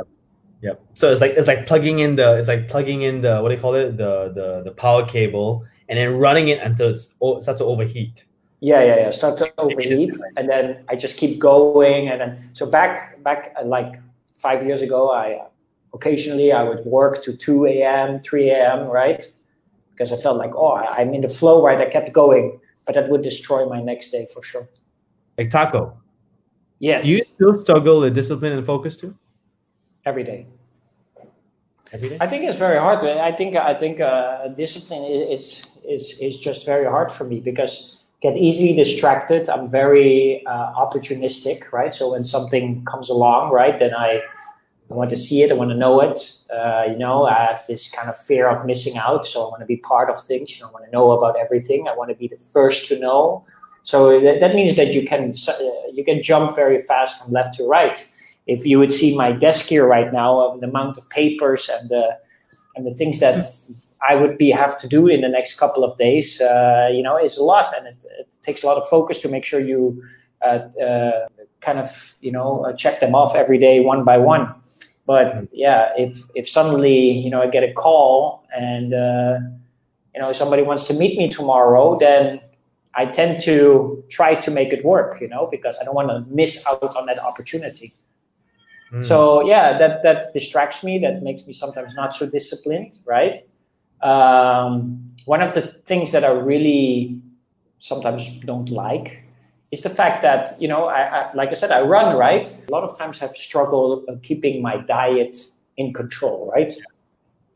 yeah. 0.60 0.72
So 0.94 1.10
it's 1.10 1.20
like 1.20 1.32
it's 1.32 1.48
like 1.48 1.66
plugging 1.66 2.00
in 2.00 2.16
the 2.16 2.36
it's 2.36 2.48
like 2.48 2.68
plugging 2.68 3.02
in 3.02 3.20
the 3.20 3.40
what 3.40 3.48
do 3.48 3.54
you 3.54 3.60
call 3.60 3.74
it 3.74 3.96
the 3.96 4.32
the 4.34 4.62
the 4.64 4.72
power 4.72 5.04
cable 5.04 5.64
and 5.88 5.98
then 5.98 6.16
running 6.16 6.48
it 6.48 6.60
until 6.62 6.88
it's 6.88 7.12
oh, 7.20 7.36
it 7.36 7.42
starts 7.42 7.58
to 7.58 7.64
overheat. 7.64 8.24
Yeah, 8.60 8.84
yeah, 8.84 8.96
yeah. 8.96 9.10
Start 9.10 9.38
to 9.38 9.52
overheat, 9.58 10.14
and 10.36 10.48
then 10.48 10.84
I 10.88 10.94
just 10.94 11.16
keep 11.16 11.38
going, 11.38 12.08
and 12.08 12.20
then 12.20 12.50
so 12.52 12.66
back 12.66 13.22
back 13.22 13.54
uh, 13.58 13.64
like 13.64 13.96
five 14.36 14.64
years 14.64 14.82
ago, 14.82 15.10
I 15.10 15.40
occasionally 15.94 16.52
I 16.52 16.62
would 16.62 16.84
work 16.84 17.22
to 17.24 17.36
two 17.36 17.66
a.m., 17.66 18.20
three 18.20 18.50
a.m. 18.50 18.86
right 18.86 19.24
because 19.90 20.12
I 20.12 20.16
felt 20.16 20.36
like 20.36 20.54
oh 20.54 20.74
I'm 20.74 21.14
in 21.14 21.22
the 21.22 21.28
flow, 21.28 21.64
right? 21.64 21.80
I 21.80 21.88
kept 21.90 22.12
going, 22.12 22.60
but 22.86 22.94
that 22.94 23.08
would 23.08 23.22
destroy 23.22 23.66
my 23.68 23.82
next 23.82 24.10
day 24.10 24.26
for 24.32 24.42
sure. 24.42 24.68
Like 25.36 25.50
taco. 25.50 25.96
Yes, 26.80 27.04
Do 27.04 27.10
you 27.10 27.22
still 27.24 27.54
struggle 27.54 28.00
with 28.00 28.14
discipline 28.14 28.54
and 28.54 28.66
focus 28.66 28.96
too? 28.96 29.14
every 30.06 30.24
day. 30.24 30.46
Every 31.92 32.08
day. 32.08 32.16
I 32.20 32.26
think 32.26 32.44
it's 32.44 32.58
very 32.58 32.78
hard. 32.78 33.04
I 33.04 33.32
think 33.32 33.54
I 33.54 33.74
think 33.74 34.00
uh, 34.00 34.48
discipline 34.48 35.04
is 35.04 35.66
is 35.86 36.18
is 36.20 36.38
just 36.38 36.64
very 36.64 36.86
hard 36.86 37.12
for 37.12 37.24
me 37.24 37.40
because 37.40 37.98
get 38.22 38.36
easily 38.36 38.74
distracted. 38.74 39.48
I'm 39.48 39.68
very 39.68 40.44
uh, 40.46 40.72
opportunistic, 40.74 41.72
right? 41.72 41.92
So 41.92 42.12
when 42.12 42.24
something 42.24 42.84
comes 42.84 43.08
along, 43.08 43.50
right, 43.50 43.78
then 43.78 43.94
I, 43.94 44.20
I 44.90 44.94
want 44.94 45.10
to 45.10 45.16
see 45.16 45.42
it. 45.42 45.50
I 45.50 45.54
want 45.54 45.70
to 45.70 45.76
know 45.76 46.00
it. 46.00 46.18
Uh, 46.54 46.84
you 46.90 46.96
know, 46.96 47.24
I 47.24 47.46
have 47.46 47.64
this 47.66 47.90
kind 47.90 48.08
of 48.10 48.18
fear 48.18 48.48
of 48.48 48.66
missing 48.66 48.98
out. 48.98 49.24
So 49.26 49.46
I 49.46 49.48
want 49.48 49.60
to 49.60 49.66
be 49.66 49.78
part 49.78 50.10
of 50.10 50.22
things. 50.22 50.54
You 50.54 50.62
know, 50.62 50.68
I 50.68 50.72
want 50.72 50.84
to 50.84 50.90
know 50.90 51.12
about 51.12 51.38
everything. 51.38 51.88
I 51.88 51.94
want 51.96 52.10
to 52.10 52.14
be 52.14 52.28
the 52.28 52.36
first 52.36 52.88
to 52.88 52.98
know. 53.00 53.44
So 53.82 54.20
that, 54.20 54.40
that 54.40 54.54
means 54.54 54.76
that 54.76 54.92
you 54.92 55.06
can 55.06 55.34
uh, 55.48 55.52
you 55.92 56.04
can 56.04 56.22
jump 56.22 56.54
very 56.54 56.80
fast 56.82 57.22
from 57.22 57.32
left 57.32 57.54
to 57.54 57.66
right 57.66 58.06
if 58.46 58.66
you 58.66 58.78
would 58.78 58.92
see 58.92 59.16
my 59.16 59.32
desk 59.32 59.66
here 59.66 59.86
right 59.86 60.12
now 60.12 60.40
of 60.40 60.60
the 60.60 60.66
amount 60.66 60.98
of 60.98 61.08
papers 61.10 61.68
and 61.68 61.88
the 61.88 62.18
and 62.76 62.86
the 62.86 62.94
things 62.94 63.20
that 63.20 63.44
I 64.08 64.14
would 64.14 64.38
be 64.38 64.50
have 64.50 64.78
to 64.80 64.88
do 64.88 65.06
in 65.06 65.20
the 65.20 65.28
next 65.28 65.58
couple 65.58 65.84
of 65.84 65.98
days, 65.98 66.40
uh, 66.40 66.88
you 66.92 67.02
know, 67.02 67.18
is 67.18 67.36
a 67.36 67.42
lot, 67.42 67.72
and 67.76 67.86
it, 67.86 68.04
it 68.18 68.28
takes 68.42 68.62
a 68.62 68.66
lot 68.66 68.76
of 68.76 68.88
focus 68.88 69.20
to 69.22 69.28
make 69.28 69.44
sure 69.44 69.60
you 69.60 70.02
uh, 70.42 70.60
uh, 70.82 71.26
kind 71.60 71.78
of 71.78 72.16
you 72.20 72.32
know 72.32 72.64
uh, 72.64 72.72
check 72.72 73.00
them 73.00 73.14
off 73.14 73.34
every 73.34 73.58
day 73.58 73.80
one 73.80 74.04
by 74.04 74.18
one. 74.18 74.54
But 75.06 75.42
yeah, 75.52 75.92
if 75.96 76.18
if 76.34 76.48
suddenly 76.48 77.10
you 77.10 77.30
know 77.30 77.42
I 77.42 77.48
get 77.48 77.62
a 77.62 77.72
call 77.72 78.44
and 78.56 78.94
uh, 78.94 79.38
you 80.14 80.20
know 80.20 80.32
somebody 80.32 80.62
wants 80.62 80.84
to 80.84 80.94
meet 80.94 81.18
me 81.18 81.28
tomorrow, 81.28 81.98
then 81.98 82.40
I 82.94 83.06
tend 83.06 83.40
to 83.42 84.04
try 84.08 84.34
to 84.34 84.50
make 84.50 84.72
it 84.72 84.84
work, 84.84 85.20
you 85.20 85.28
know, 85.28 85.48
because 85.50 85.78
I 85.80 85.84
don't 85.84 85.94
want 85.94 86.08
to 86.08 86.24
miss 86.28 86.66
out 86.66 86.96
on 86.96 87.06
that 87.06 87.18
opportunity. 87.18 87.92
Mm. 88.92 89.06
So 89.06 89.46
yeah, 89.46 89.78
that 89.78 90.02
that 90.02 90.32
distracts 90.34 90.82
me. 90.82 90.98
That 90.98 91.22
makes 91.22 91.46
me 91.46 91.52
sometimes 91.52 91.94
not 91.94 92.12
so 92.12 92.28
disciplined, 92.28 92.98
right? 93.04 93.38
Um, 94.02 95.12
one 95.26 95.42
of 95.42 95.54
the 95.54 95.62
things 95.62 96.10
that 96.12 96.24
I 96.24 96.30
really 96.30 97.20
sometimes 97.78 98.40
don't 98.40 98.68
like 98.70 99.22
is 99.70 99.82
the 99.82 99.90
fact 99.90 100.22
that 100.22 100.60
you 100.60 100.66
know, 100.66 100.86
I, 100.86 101.02
I 101.02 101.34
like 101.34 101.50
I 101.50 101.54
said, 101.54 101.70
I 101.70 101.82
run, 101.82 102.16
right? 102.16 102.52
A 102.68 102.72
lot 102.72 102.82
of 102.82 102.98
times 102.98 103.22
I've 103.22 103.36
struggled 103.36 104.08
keeping 104.22 104.60
my 104.60 104.78
diet 104.78 105.36
in 105.76 105.92
control, 105.92 106.50
right? 106.52 106.72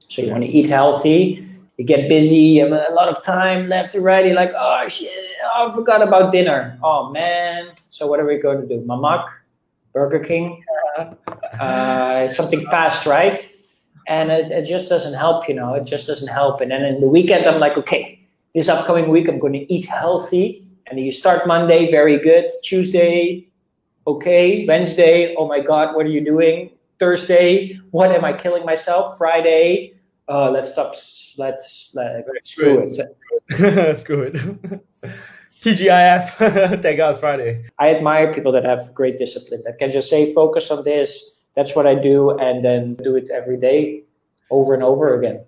So 0.09 0.23
you 0.23 0.31
want 0.31 0.45
to 0.45 0.49
eat 0.49 0.69
healthy. 0.69 1.49
You 1.77 1.85
get 1.85 2.09
busy. 2.09 2.37
You 2.37 2.65
have 2.65 2.73
a 2.73 2.95
lot 2.95 3.09
of 3.09 3.23
time 3.25 3.69
left 3.69 3.93
to 3.93 4.01
right. 4.01 4.25
You're 4.25 4.37
like, 4.37 4.53
oh 4.57 4.87
shit, 4.89 5.11
I 5.55 5.73
forgot 5.73 6.03
about 6.03 6.33
dinner. 6.33 6.79
Oh 6.83 7.11
man. 7.11 7.73
So 7.77 8.07
what 8.07 8.21
are 8.21 8.27
we 8.27 8.39
going 8.39 8.61
to 8.61 8.67
do? 8.67 8.81
Mamak, 8.83 9.27
Burger 9.93 10.21
King, 10.21 10.65
uh, 11.61 12.29
something 12.29 12.65
fast, 12.67 13.07
right? 13.07 13.51
And 14.07 14.31
it, 14.31 14.51
it 14.51 14.65
just 14.65 14.89
doesn't 14.89 15.15
help, 15.15 15.49
you 15.49 15.55
know. 15.55 15.75
It 15.75 15.85
just 15.85 16.07
doesn't 16.07 16.29
help. 16.29 16.61
And 16.61 16.71
then 16.71 16.85
in 16.85 17.01
the 17.01 17.09
weekend, 17.09 17.47
I'm 17.47 17.59
like, 17.59 17.77
okay, 17.79 18.21
this 18.55 18.69
upcoming 18.69 19.09
week, 19.09 19.29
I'm 19.29 19.39
going 19.39 19.55
to 19.55 19.73
eat 19.73 19.87
healthy. 19.87 20.63
And 20.87 21.01
you 21.01 21.11
start 21.11 21.47
Monday, 21.47 21.91
very 21.91 22.19
good. 22.19 22.51
Tuesday, 22.63 23.49
okay. 24.07 24.67
Wednesday, 24.67 25.35
oh 25.37 25.49
my 25.49 25.61
God, 25.61 25.97
what 25.97 26.05
are 26.07 26.11
you 26.11 26.25
doing? 26.25 26.71
Thursday, 27.01 27.81
what 27.91 28.13
am 28.13 28.25
I 28.25 28.33
killing 28.33 28.65
myself? 28.65 29.17
Friday, 29.19 29.94
uh, 30.29 30.51
let's 30.51 30.73
stop. 30.73 30.95
Let's 31.37 31.91
let, 31.95 32.25
screw 32.45 32.91
it. 32.91 33.99
screw 33.99 34.23
it. 34.23 34.81
TGIF, 35.65 36.83
thank 36.83 36.99
God 36.99 37.11
it's 37.11 37.21
Friday. 37.21 37.65
I 37.79 37.95
admire 37.95 38.35
people 38.35 38.53
that 38.53 38.65
have 38.65 38.83
great 38.93 39.17
discipline 39.17 39.63
that 39.65 39.79
can 39.79 39.91
just 39.91 40.11
say, 40.11 40.31
focus 40.35 40.71
on 40.71 40.85
this. 40.85 41.37
That's 41.55 41.75
what 41.75 41.87
I 41.87 41.95
do, 41.95 42.31
and 42.39 42.63
then 42.63 42.95
do 42.95 43.17
it 43.17 43.31
every 43.33 43.57
day, 43.57 44.03
over 44.51 44.75
and 44.75 44.83
over 44.83 45.19
again. 45.19 45.43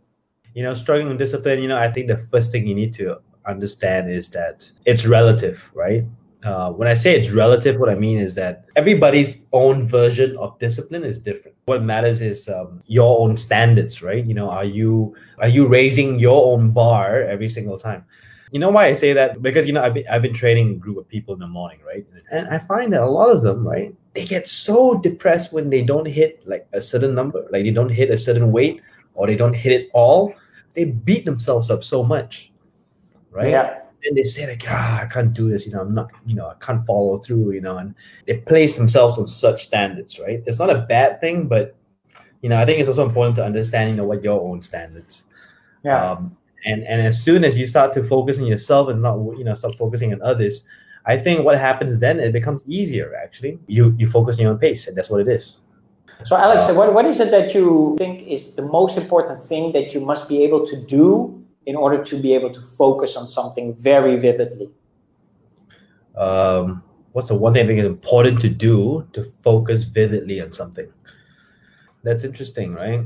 You 0.54 0.62
know, 0.62 0.72
struggling 0.72 1.08
with 1.08 1.18
discipline. 1.18 1.60
You 1.60 1.68
know, 1.68 1.76
I 1.76 1.90
think 1.92 2.06
the 2.06 2.16
first 2.16 2.50
thing 2.50 2.66
you 2.66 2.74
need 2.74 2.94
to 2.94 3.20
understand 3.44 4.10
is 4.10 4.30
that 4.30 4.70
it's 4.86 5.04
relative, 5.04 5.62
right? 5.74 6.04
Uh, 6.44 6.70
when 6.70 6.86
I 6.86 6.94
say 6.94 7.18
it's 7.18 7.30
relative, 7.30 7.80
what 7.80 7.88
I 7.88 7.94
mean 7.94 8.18
is 8.18 8.34
that 8.34 8.66
everybody's 8.76 9.44
own 9.52 9.84
version 9.84 10.36
of 10.36 10.58
discipline 10.58 11.02
is 11.02 11.18
different. 11.18 11.56
What 11.64 11.82
matters 11.82 12.20
is 12.20 12.48
um, 12.48 12.82
your 12.86 13.18
own 13.20 13.36
standards, 13.36 14.02
right? 14.02 14.24
You 14.24 14.34
know, 14.34 14.50
are 14.50 14.64
you 14.64 15.16
are 15.38 15.48
you 15.48 15.66
raising 15.66 16.18
your 16.18 16.52
own 16.52 16.70
bar 16.70 17.22
every 17.22 17.48
single 17.48 17.78
time? 17.78 18.04
You 18.52 18.60
know 18.60 18.68
why 18.68 18.86
I 18.86 18.92
say 18.92 19.12
that? 19.14 19.42
Because 19.42 19.66
you 19.66 19.72
know 19.72 19.82
I've 19.82 19.94
been, 19.94 20.04
I've 20.08 20.22
been 20.22 20.34
training 20.34 20.70
a 20.70 20.74
group 20.74 20.98
of 20.98 21.08
people 21.08 21.34
in 21.34 21.40
the 21.40 21.48
morning, 21.48 21.80
right? 21.84 22.06
And 22.30 22.46
I 22.48 22.58
find 22.58 22.92
that 22.92 23.00
a 23.00 23.06
lot 23.10 23.30
of 23.30 23.42
them, 23.42 23.66
right, 23.66 23.94
they 24.12 24.24
get 24.24 24.46
so 24.46 24.94
depressed 24.98 25.52
when 25.52 25.70
they 25.70 25.82
don't 25.82 26.06
hit 26.06 26.46
like 26.46 26.68
a 26.72 26.80
certain 26.80 27.14
number, 27.14 27.46
like 27.50 27.64
they 27.64 27.72
don't 27.72 27.88
hit 27.88 28.10
a 28.10 28.18
certain 28.18 28.52
weight, 28.52 28.82
or 29.14 29.26
they 29.26 29.36
don't 29.36 29.54
hit 29.54 29.72
it 29.72 29.88
all. 29.94 30.34
They 30.74 30.84
beat 30.84 31.24
themselves 31.24 31.70
up 31.70 31.82
so 31.82 32.02
much, 32.02 32.52
right? 33.32 33.50
Yeah 33.50 33.80
and 34.06 34.16
they 34.16 34.22
say 34.22 34.46
like, 34.46 34.64
ah, 34.68 35.02
I 35.02 35.06
can't 35.06 35.32
do 35.32 35.48
this, 35.48 35.66
you 35.66 35.72
know, 35.72 35.80
I'm 35.80 35.94
not, 35.94 36.10
you 36.24 36.34
know, 36.34 36.48
I 36.48 36.54
can't 36.54 36.84
follow 36.86 37.18
through, 37.18 37.52
you 37.52 37.60
know, 37.60 37.78
and 37.78 37.94
they 38.26 38.38
place 38.38 38.76
themselves 38.76 39.18
on 39.18 39.26
such 39.26 39.64
standards, 39.64 40.18
right? 40.18 40.42
It's 40.46 40.58
not 40.58 40.70
a 40.70 40.82
bad 40.82 41.20
thing, 41.20 41.48
but 41.48 41.76
you 42.42 42.48
know, 42.48 42.60
I 42.60 42.64
think 42.64 42.78
it's 42.78 42.88
also 42.88 43.04
important 43.04 43.36
to 43.36 43.44
understand, 43.44 43.90
you 43.90 43.96
know, 43.96 44.04
what 44.04 44.22
your 44.22 44.40
own 44.40 44.62
standards. 44.62 45.26
Yeah. 45.84 46.12
Um, 46.12 46.36
and 46.64 46.82
and 46.84 47.00
as 47.00 47.22
soon 47.22 47.44
as 47.44 47.56
you 47.56 47.66
start 47.66 47.92
to 47.94 48.04
focus 48.04 48.38
on 48.38 48.46
yourself 48.46 48.88
and 48.88 49.02
not, 49.02 49.16
you 49.38 49.44
know, 49.44 49.54
start 49.54 49.76
focusing 49.76 50.12
on 50.12 50.20
others, 50.22 50.64
I 51.06 51.16
think 51.16 51.44
what 51.44 51.58
happens 51.58 51.98
then 52.00 52.20
it 52.20 52.32
becomes 52.32 52.64
easier. 52.66 53.14
Actually, 53.22 53.58
you 53.66 53.94
you 53.98 54.08
focus 54.08 54.38
on 54.38 54.42
your 54.42 54.52
own 54.52 54.58
pace, 54.58 54.86
and 54.88 54.96
that's 54.96 55.10
what 55.10 55.20
it 55.20 55.28
is. 55.28 55.58
So, 56.24 56.36
Alex, 56.36 56.68
uh, 56.68 56.74
what, 56.74 56.94
what 56.94 57.04
is 57.04 57.20
it 57.20 57.30
that 57.30 57.54
you 57.54 57.94
think 57.98 58.22
is 58.22 58.56
the 58.56 58.62
most 58.62 58.96
important 58.96 59.44
thing 59.44 59.72
that 59.72 59.92
you 59.92 60.00
must 60.00 60.28
be 60.28 60.42
able 60.42 60.64
to 60.66 60.76
do 60.76 61.35
in 61.66 61.76
order 61.76 62.02
to 62.04 62.18
be 62.20 62.34
able 62.34 62.50
to 62.50 62.60
focus 62.60 63.16
on 63.16 63.26
something 63.26 63.74
very 63.74 64.16
vividly? 64.16 64.70
Um, 66.16 66.82
what's 67.12 67.28
the 67.28 67.34
one 67.34 67.52
thing 67.52 67.64
I 67.64 67.66
think 67.66 67.80
is 67.80 67.86
important 67.86 68.40
to 68.40 68.48
do 68.48 69.06
to 69.12 69.24
focus 69.42 69.84
vividly 69.84 70.40
on 70.40 70.52
something? 70.52 70.88
That's 72.02 72.24
interesting, 72.24 72.72
right? 72.72 73.04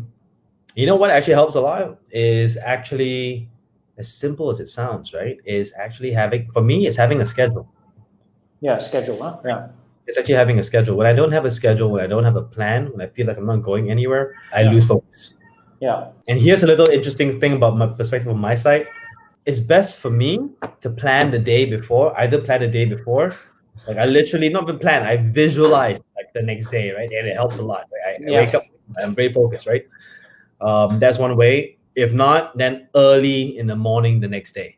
You 0.76 0.86
know 0.86 0.94
what 0.96 1.10
actually 1.10 1.34
helps 1.34 1.56
a 1.56 1.60
lot 1.60 1.98
is 2.10 2.56
actually 2.58 3.48
as 3.98 4.12
simple 4.12 4.50
as 4.50 4.60
it 4.60 4.68
sounds, 4.68 5.12
right? 5.12 5.38
Is 5.44 5.72
actually 5.76 6.12
having 6.12 6.48
for 6.52 6.62
me, 6.62 6.86
it's 6.86 6.96
having 6.96 7.20
a 7.20 7.24
schedule. 7.24 7.68
Yeah, 8.60 8.78
schedule, 8.78 9.20
huh? 9.22 9.38
Yeah. 9.44 9.68
It's 10.06 10.18
actually 10.18 10.34
having 10.34 10.58
a 10.58 10.62
schedule. 10.62 10.96
When 10.96 11.06
I 11.06 11.12
don't 11.12 11.32
have 11.32 11.44
a 11.44 11.50
schedule, 11.50 11.90
when 11.90 12.04
I 12.04 12.06
don't 12.06 12.24
have 12.24 12.36
a 12.36 12.42
plan, 12.42 12.90
when 12.92 13.00
I 13.00 13.06
feel 13.06 13.26
like 13.26 13.38
I'm 13.38 13.46
not 13.46 13.62
going 13.62 13.90
anywhere, 13.90 14.34
I 14.52 14.62
Yeah. 14.62 14.70
lose 14.70 14.86
focus. 14.86 15.34
Yeah. 15.80 16.08
And 16.28 16.40
here's 16.40 16.62
a 16.62 16.66
little 16.66 16.88
interesting 16.88 17.40
thing 17.40 17.54
about 17.54 17.76
my 17.76 17.86
perspective 17.86 18.30
on 18.30 18.38
my 18.38 18.54
side. 18.54 18.86
It's 19.46 19.58
best 19.58 20.00
for 20.00 20.10
me 20.10 20.38
to 20.80 20.90
plan 20.90 21.30
the 21.30 21.38
day 21.38 21.64
before, 21.64 22.18
either 22.20 22.40
plan 22.40 22.60
the 22.60 22.68
day 22.68 22.84
before, 22.84 23.34
like 23.86 23.96
I 23.96 24.04
literally 24.04 24.48
not 24.48 24.64
even 24.64 24.78
plan, 24.78 25.02
I 25.02 25.16
visualize 25.16 25.98
like 26.16 26.32
the 26.34 26.42
next 26.42 26.70
day, 26.70 26.92
right? 26.92 27.10
And 27.10 27.26
it 27.26 27.34
helps 27.34 27.58
a 27.58 27.62
lot. 27.62 27.86
Right? 27.90 28.20
I, 28.22 28.28
I 28.28 28.40
wake 28.40 28.54
up, 28.54 28.62
I'm 29.02 29.14
very 29.14 29.32
focused, 29.32 29.66
right? 29.66 29.86
Um, 30.60 30.98
that's 30.98 31.18
one 31.18 31.36
way. 31.36 31.78
If 31.96 32.12
not, 32.12 32.56
then 32.56 32.88
early 32.94 33.58
in 33.58 33.66
the 33.66 33.76
morning 33.76 34.20
the 34.20 34.28
next 34.28 34.52
day, 34.52 34.76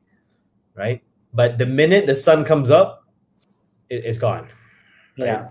right? 0.75 1.03
But 1.35 1.59
the 1.59 1.67
minute 1.67 2.07
the 2.07 2.15
sun 2.15 2.45
comes 2.45 2.71
up, 2.71 3.05
it, 3.91 4.05
it's 4.05 4.19
gone. 4.19 4.49
right? 5.19 5.27
Yeah. 5.27 5.49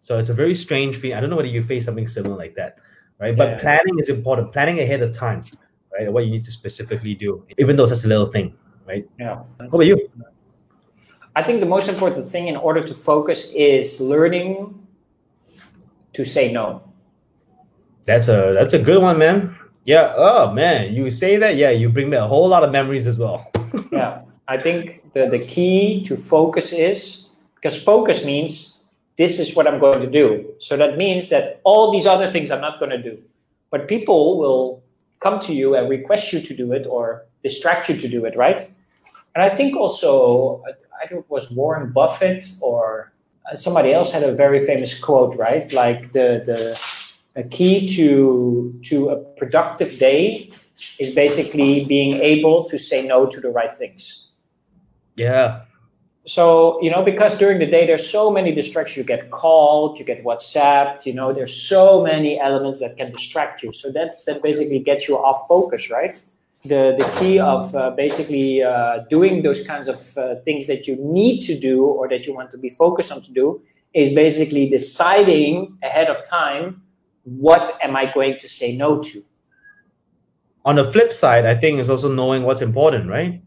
So 0.00 0.18
it's 0.18 0.30
a 0.30 0.34
very 0.34 0.54
strange 0.54 0.96
feeling. 0.96 1.18
I 1.18 1.20
don't 1.20 1.28
know 1.30 1.36
whether 1.36 1.48
you 1.48 1.62
face 1.62 1.84
something 1.84 2.08
similar 2.08 2.36
like 2.36 2.54
that, 2.54 2.78
right? 3.20 3.36
But 3.36 3.48
Yeah. 3.48 3.60
planning 3.60 3.98
is 3.98 4.08
important. 4.08 4.52
Planning 4.52 4.78
ahead 4.80 5.02
of 5.02 5.12
time, 5.12 5.42
right? 5.92 6.12
What 6.12 6.24
you 6.24 6.30
need 6.30 6.44
to 6.44 6.52
specifically 6.52 7.14
do, 7.14 7.44
even 7.58 7.76
though 7.76 7.84
it's 7.84 7.92
such 7.92 8.04
a 8.04 8.08
little 8.08 8.26
thing, 8.26 8.54
right? 8.86 9.08
Yeah. 9.18 9.42
What 9.58 9.68
about 9.68 9.86
you? 9.86 10.10
I 11.36 11.42
think 11.42 11.60
the 11.60 11.66
most 11.66 11.88
important 11.88 12.30
thing 12.30 12.48
in 12.48 12.56
order 12.56 12.82
to 12.84 12.94
focus 12.94 13.52
is 13.54 14.00
learning 14.00 14.74
to 16.12 16.24
say 16.24 16.52
no. 16.52 16.82
That's 18.04 18.28
a 18.28 18.52
that's 18.54 18.74
a 18.74 18.78
good 18.78 19.02
one, 19.02 19.18
man. 19.18 19.54
Yeah. 19.84 20.14
Oh 20.16 20.52
man, 20.52 20.92
you 20.94 21.10
say 21.10 21.36
that, 21.36 21.56
yeah, 21.56 21.70
you 21.70 21.88
bring 21.88 22.10
me 22.10 22.16
a 22.16 22.26
whole 22.26 22.48
lot 22.48 22.64
of 22.64 22.72
memories 22.72 23.06
as 23.06 23.18
well. 23.18 23.50
yeah. 23.92 24.22
I 24.48 24.58
think 24.58 25.12
the, 25.12 25.28
the 25.28 25.38
key 25.38 26.02
to 26.04 26.16
focus 26.16 26.72
is 26.72 27.32
because 27.54 27.80
focus 27.80 28.24
means 28.24 28.77
this 29.18 29.38
is 29.38 29.54
what 29.54 29.66
I'm 29.66 29.78
going 29.78 30.00
to 30.00 30.10
do. 30.10 30.54
So 30.58 30.76
that 30.76 30.96
means 30.96 31.28
that 31.28 31.60
all 31.64 31.92
these 31.92 32.06
other 32.06 32.30
things 32.30 32.50
I'm 32.50 32.60
not 32.60 32.78
going 32.78 32.90
to 32.90 33.02
do. 33.02 33.22
But 33.70 33.88
people 33.88 34.38
will 34.38 34.82
come 35.20 35.40
to 35.40 35.52
you 35.52 35.74
and 35.74 35.90
request 35.90 36.32
you 36.32 36.40
to 36.40 36.56
do 36.56 36.72
it 36.72 36.86
or 36.86 37.26
distract 37.42 37.88
you 37.88 37.96
to 37.96 38.08
do 38.08 38.24
it, 38.24 38.36
right? 38.36 38.62
And 39.34 39.42
I 39.44 39.50
think 39.50 39.76
also, 39.76 40.62
I 40.66 40.72
if 41.04 41.12
it 41.12 41.24
was 41.28 41.50
Warren 41.50 41.92
Buffett 41.92 42.44
or 42.60 43.12
uh, 43.50 43.56
somebody 43.56 43.92
else 43.92 44.12
had 44.12 44.22
a 44.22 44.32
very 44.32 44.64
famous 44.64 44.98
quote, 44.98 45.36
right? 45.36 45.72
Like 45.72 46.12
the, 46.12 46.42
the, 46.44 46.80
a 47.36 47.44
key 47.44 47.88
to, 47.96 48.78
to 48.84 49.10
a 49.10 49.16
productive 49.16 49.98
day 49.98 50.50
is 50.98 51.14
basically 51.14 51.84
being 51.84 52.20
able 52.20 52.64
to 52.64 52.78
say 52.78 53.06
no 53.06 53.26
to 53.26 53.40
the 53.40 53.50
right 53.50 53.76
things. 53.76 54.30
Yeah. 55.14 55.62
So, 56.28 56.78
you 56.82 56.90
know, 56.90 57.02
because 57.02 57.38
during 57.38 57.58
the 57.58 57.64
day 57.64 57.86
there's 57.86 58.06
so 58.08 58.30
many 58.30 58.54
distractions. 58.54 58.98
You 58.98 59.04
get 59.04 59.30
called, 59.30 59.98
you 59.98 60.04
get 60.04 60.22
WhatsApped, 60.24 61.06
you 61.06 61.14
know, 61.14 61.32
there's 61.32 61.54
so 61.54 62.02
many 62.02 62.38
elements 62.38 62.80
that 62.80 62.98
can 62.98 63.10
distract 63.10 63.62
you. 63.62 63.72
So 63.72 63.90
that 63.92 64.26
that 64.26 64.42
basically 64.42 64.78
gets 64.78 65.08
you 65.08 65.16
off 65.16 65.48
focus, 65.48 65.90
right? 65.90 66.22
The 66.64 66.94
the 66.98 67.08
key 67.18 67.38
of 67.38 67.74
uh, 67.74 67.92
basically 67.92 68.62
uh, 68.62 69.04
doing 69.08 69.40
those 69.40 69.66
kinds 69.66 69.88
of 69.88 70.18
uh, 70.18 70.34
things 70.44 70.66
that 70.66 70.86
you 70.86 70.96
need 71.00 71.40
to 71.46 71.58
do 71.58 71.86
or 71.86 72.10
that 72.10 72.26
you 72.26 72.34
want 72.34 72.50
to 72.50 72.58
be 72.58 72.68
focused 72.68 73.10
on 73.10 73.22
to 73.22 73.32
do 73.32 73.62
is 73.94 74.14
basically 74.14 74.68
deciding 74.68 75.78
ahead 75.82 76.08
of 76.08 76.22
time 76.28 76.82
what 77.24 77.78
am 77.82 77.96
I 77.96 78.04
going 78.12 78.38
to 78.40 78.48
say 78.48 78.76
no 78.76 79.02
to. 79.02 79.22
On 80.66 80.76
the 80.76 80.92
flip 80.92 81.14
side, 81.14 81.46
I 81.46 81.54
think 81.54 81.80
is 81.80 81.88
also 81.88 82.12
knowing 82.12 82.42
what's 82.42 82.60
important, 82.60 83.08
right? 83.08 83.40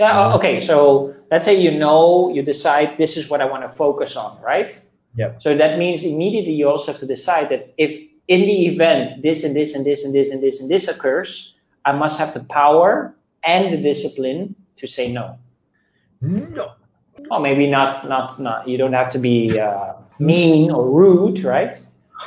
Yeah. 0.00 0.18
Uh, 0.18 0.36
Okay. 0.36 0.60
So 0.60 1.14
let's 1.30 1.44
say 1.44 1.54
you 1.54 1.70
know 1.70 2.32
you 2.34 2.42
decide 2.42 2.96
this 2.96 3.16
is 3.16 3.28
what 3.30 3.40
I 3.40 3.44
want 3.44 3.62
to 3.62 3.68
focus 3.68 4.16
on, 4.16 4.40
right? 4.40 4.72
Yep. 5.16 5.42
So 5.42 5.56
that 5.56 5.78
means 5.78 6.02
immediately 6.04 6.52
you 6.52 6.68
also 6.68 6.92
have 6.92 7.00
to 7.00 7.06
decide 7.06 7.48
that 7.50 7.74
if 7.76 7.92
in 8.28 8.40
the 8.42 8.66
event 8.66 9.22
this 9.22 9.44
and 9.44 9.54
this 9.54 9.74
and 9.74 9.84
this 9.84 10.04
and 10.04 10.14
this 10.14 10.32
and 10.32 10.42
this 10.42 10.60
and 10.60 10.70
this 10.70 10.88
occurs, 10.88 11.58
I 11.84 11.92
must 11.92 12.18
have 12.18 12.32
the 12.32 12.44
power 12.44 13.14
and 13.44 13.72
the 13.72 13.76
discipline 13.76 14.54
to 14.76 14.86
say 14.86 15.12
no. 15.12 15.38
No. 16.20 16.72
Or 17.30 17.40
maybe 17.40 17.66
not. 17.66 18.08
Not. 18.08 18.38
Not. 18.40 18.68
You 18.68 18.78
don't 18.78 18.92
have 18.94 19.10
to 19.12 19.18
be 19.18 19.58
uh, 19.58 19.94
mean 20.18 20.70
or 20.70 20.88
rude, 20.88 21.40
right? 21.44 21.74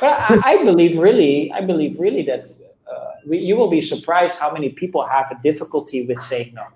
But 0.00 0.14
I, 0.30 0.40
I 0.44 0.64
believe 0.64 0.98
really. 0.98 1.50
I 1.52 1.60
believe 1.62 1.98
really 1.98 2.22
that 2.24 2.46
uh, 2.90 3.10
we, 3.26 3.38
you 3.38 3.56
will 3.56 3.70
be 3.70 3.80
surprised 3.80 4.38
how 4.38 4.52
many 4.52 4.68
people 4.68 5.06
have 5.06 5.26
a 5.30 5.38
difficulty 5.42 6.06
with 6.06 6.20
saying 6.20 6.54
no. 6.54 6.66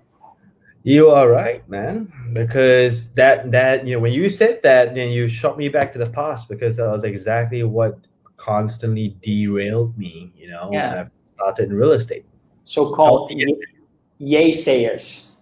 You 0.83 1.09
are 1.09 1.29
right, 1.29 1.67
man. 1.69 2.11
Because 2.33 3.11
that 3.13 3.51
that 3.51 3.85
you 3.85 3.95
know 3.95 3.99
when 3.99 4.13
you 4.13 4.29
said 4.29 4.61
that, 4.63 4.95
then 4.95 5.09
you 5.11 5.27
shot 5.27 5.57
me 5.57 5.67
back 5.69 5.91
to 5.93 5.99
the 5.99 6.09
past 6.09 6.47
because 6.47 6.77
that 6.77 6.87
was 6.87 7.03
exactly 7.03 7.63
what 7.63 7.97
constantly 8.37 9.15
derailed 9.21 9.97
me. 9.97 10.31
You 10.37 10.49
know, 10.51 10.69
Yeah. 10.71 10.89
when 10.95 11.05
I 11.05 11.09
started 11.35 11.69
in 11.69 11.75
real 11.75 11.91
estate. 11.91 12.25
So-called 12.65 13.29
Healthy. 13.29 13.55
yay 14.19 14.51
sayers. 14.51 15.37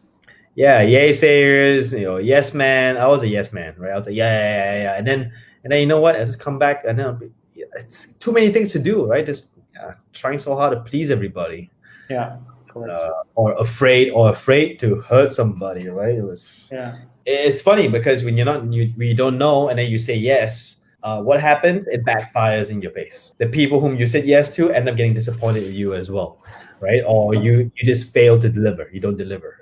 Yeah, 0.56 0.82
yay 0.82 1.13
sayers, 1.13 1.93
you 1.93 2.06
know, 2.06 2.17
yes 2.17 2.54
man. 2.56 2.97
I 2.97 3.06
was 3.06 3.21
a 3.21 3.28
yes 3.28 3.54
man, 3.54 3.76
right? 3.78 3.91
I 3.93 3.97
was 3.97 4.08
like, 4.08 4.15
yeah, 4.15 4.34
yeah, 4.34 4.73
yeah, 4.73 4.84
yeah. 4.84 4.93
And 4.97 5.06
then 5.06 5.32
and 5.63 5.71
then 5.71 5.80
you 5.82 5.86
know 5.86 6.00
what? 6.00 6.15
I 6.15 6.23
just 6.26 6.39
come 6.39 6.58
back 6.58 6.84
and 6.88 6.97
then 6.97 7.32
it's 7.76 8.08
too 8.19 8.32
many 8.32 8.52
things 8.52 8.71
to 8.73 8.80
do, 8.80 9.06
right? 9.06 9.23
Just 9.26 9.47
yeah, 9.76 9.93
trying 10.13 10.39
so 10.39 10.56
hard 10.56 10.73
to 10.73 10.80
please 10.89 11.12
everybody. 11.12 11.69
Yeah. 12.10 12.38
Uh, 12.86 13.12
or 13.36 13.54
afraid 13.54 14.10
or 14.12 14.30
afraid 14.30 14.80
to 14.80 14.96
hurt 15.02 15.32
somebody, 15.32 15.88
right? 15.90 16.16
It 16.16 16.24
was 16.24 16.46
yeah. 16.72 17.00
It's 17.26 17.62
funny 17.62 17.88
because 17.88 18.24
when 18.24 18.38
you're 18.38 18.46
not 18.46 18.72
you 18.72 18.94
we 18.98 19.13
don't 19.13 19.38
know 19.38 19.70
and 19.70 19.78
then 19.80 19.90
you 19.92 19.98
say 19.98 20.16
yes, 20.16 20.80
uh, 21.04 21.22
what 21.22 21.40
happens? 21.40 21.88
It 21.88 22.04
backfires 22.06 22.70
in 22.70 22.82
your 22.82 22.92
face. 22.92 23.34
The 23.38 23.48
people 23.48 23.80
whom 23.80 23.96
you 23.96 24.08
said 24.08 24.26
yes 24.26 24.54
to 24.56 24.72
end 24.72 24.90
up 24.90 24.96
getting 24.96 25.13
disappointed 25.13 25.63
with 25.63 25.74
you 25.74 25.94
as 25.94 26.10
well, 26.10 26.40
right? 26.80 27.04
Or 27.06 27.36
you 27.36 27.72
you 27.76 27.86
just 27.86 28.12
fail 28.13 28.38
to 28.40 28.50
deliver. 28.50 28.90
You 28.92 29.00
don't 29.00 29.18
deliver. 29.18 29.58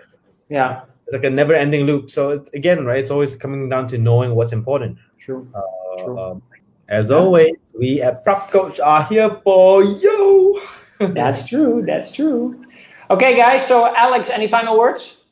Yeah. 0.49 0.81
It's 1.05 1.13
like 1.13 1.23
a 1.23 1.29
never-ending 1.29 1.85
loop. 1.85 2.09
So 2.09 2.29
it's, 2.29 2.49
again, 2.51 2.83
right? 2.83 2.97
It's 2.97 3.11
always 3.11 3.35
coming 3.35 3.69
down 3.69 3.85
to 3.89 3.99
knowing 3.99 4.33
what's 4.33 4.53
important. 4.53 4.97
True. 5.19 5.47
Uh, 5.53 6.03
True. 6.03 6.19
um, 6.19 6.41
as 6.87 7.11
always, 7.11 7.53
we 7.77 8.01
at 8.01 8.23
Prop 8.23 8.51
Coach 8.51 8.79
are 8.79 9.03
here 9.03 9.39
for 9.43 9.83
you. 9.83 10.61
That's 10.99 11.47
true. 11.51 11.83
That's 11.85 12.11
true. 12.11 12.64
Okay, 13.09 13.35
guys. 13.37 13.67
So, 13.67 13.93
Alex, 13.95 14.29
any 14.29 14.47
final 14.47 14.77
words? 14.77 15.27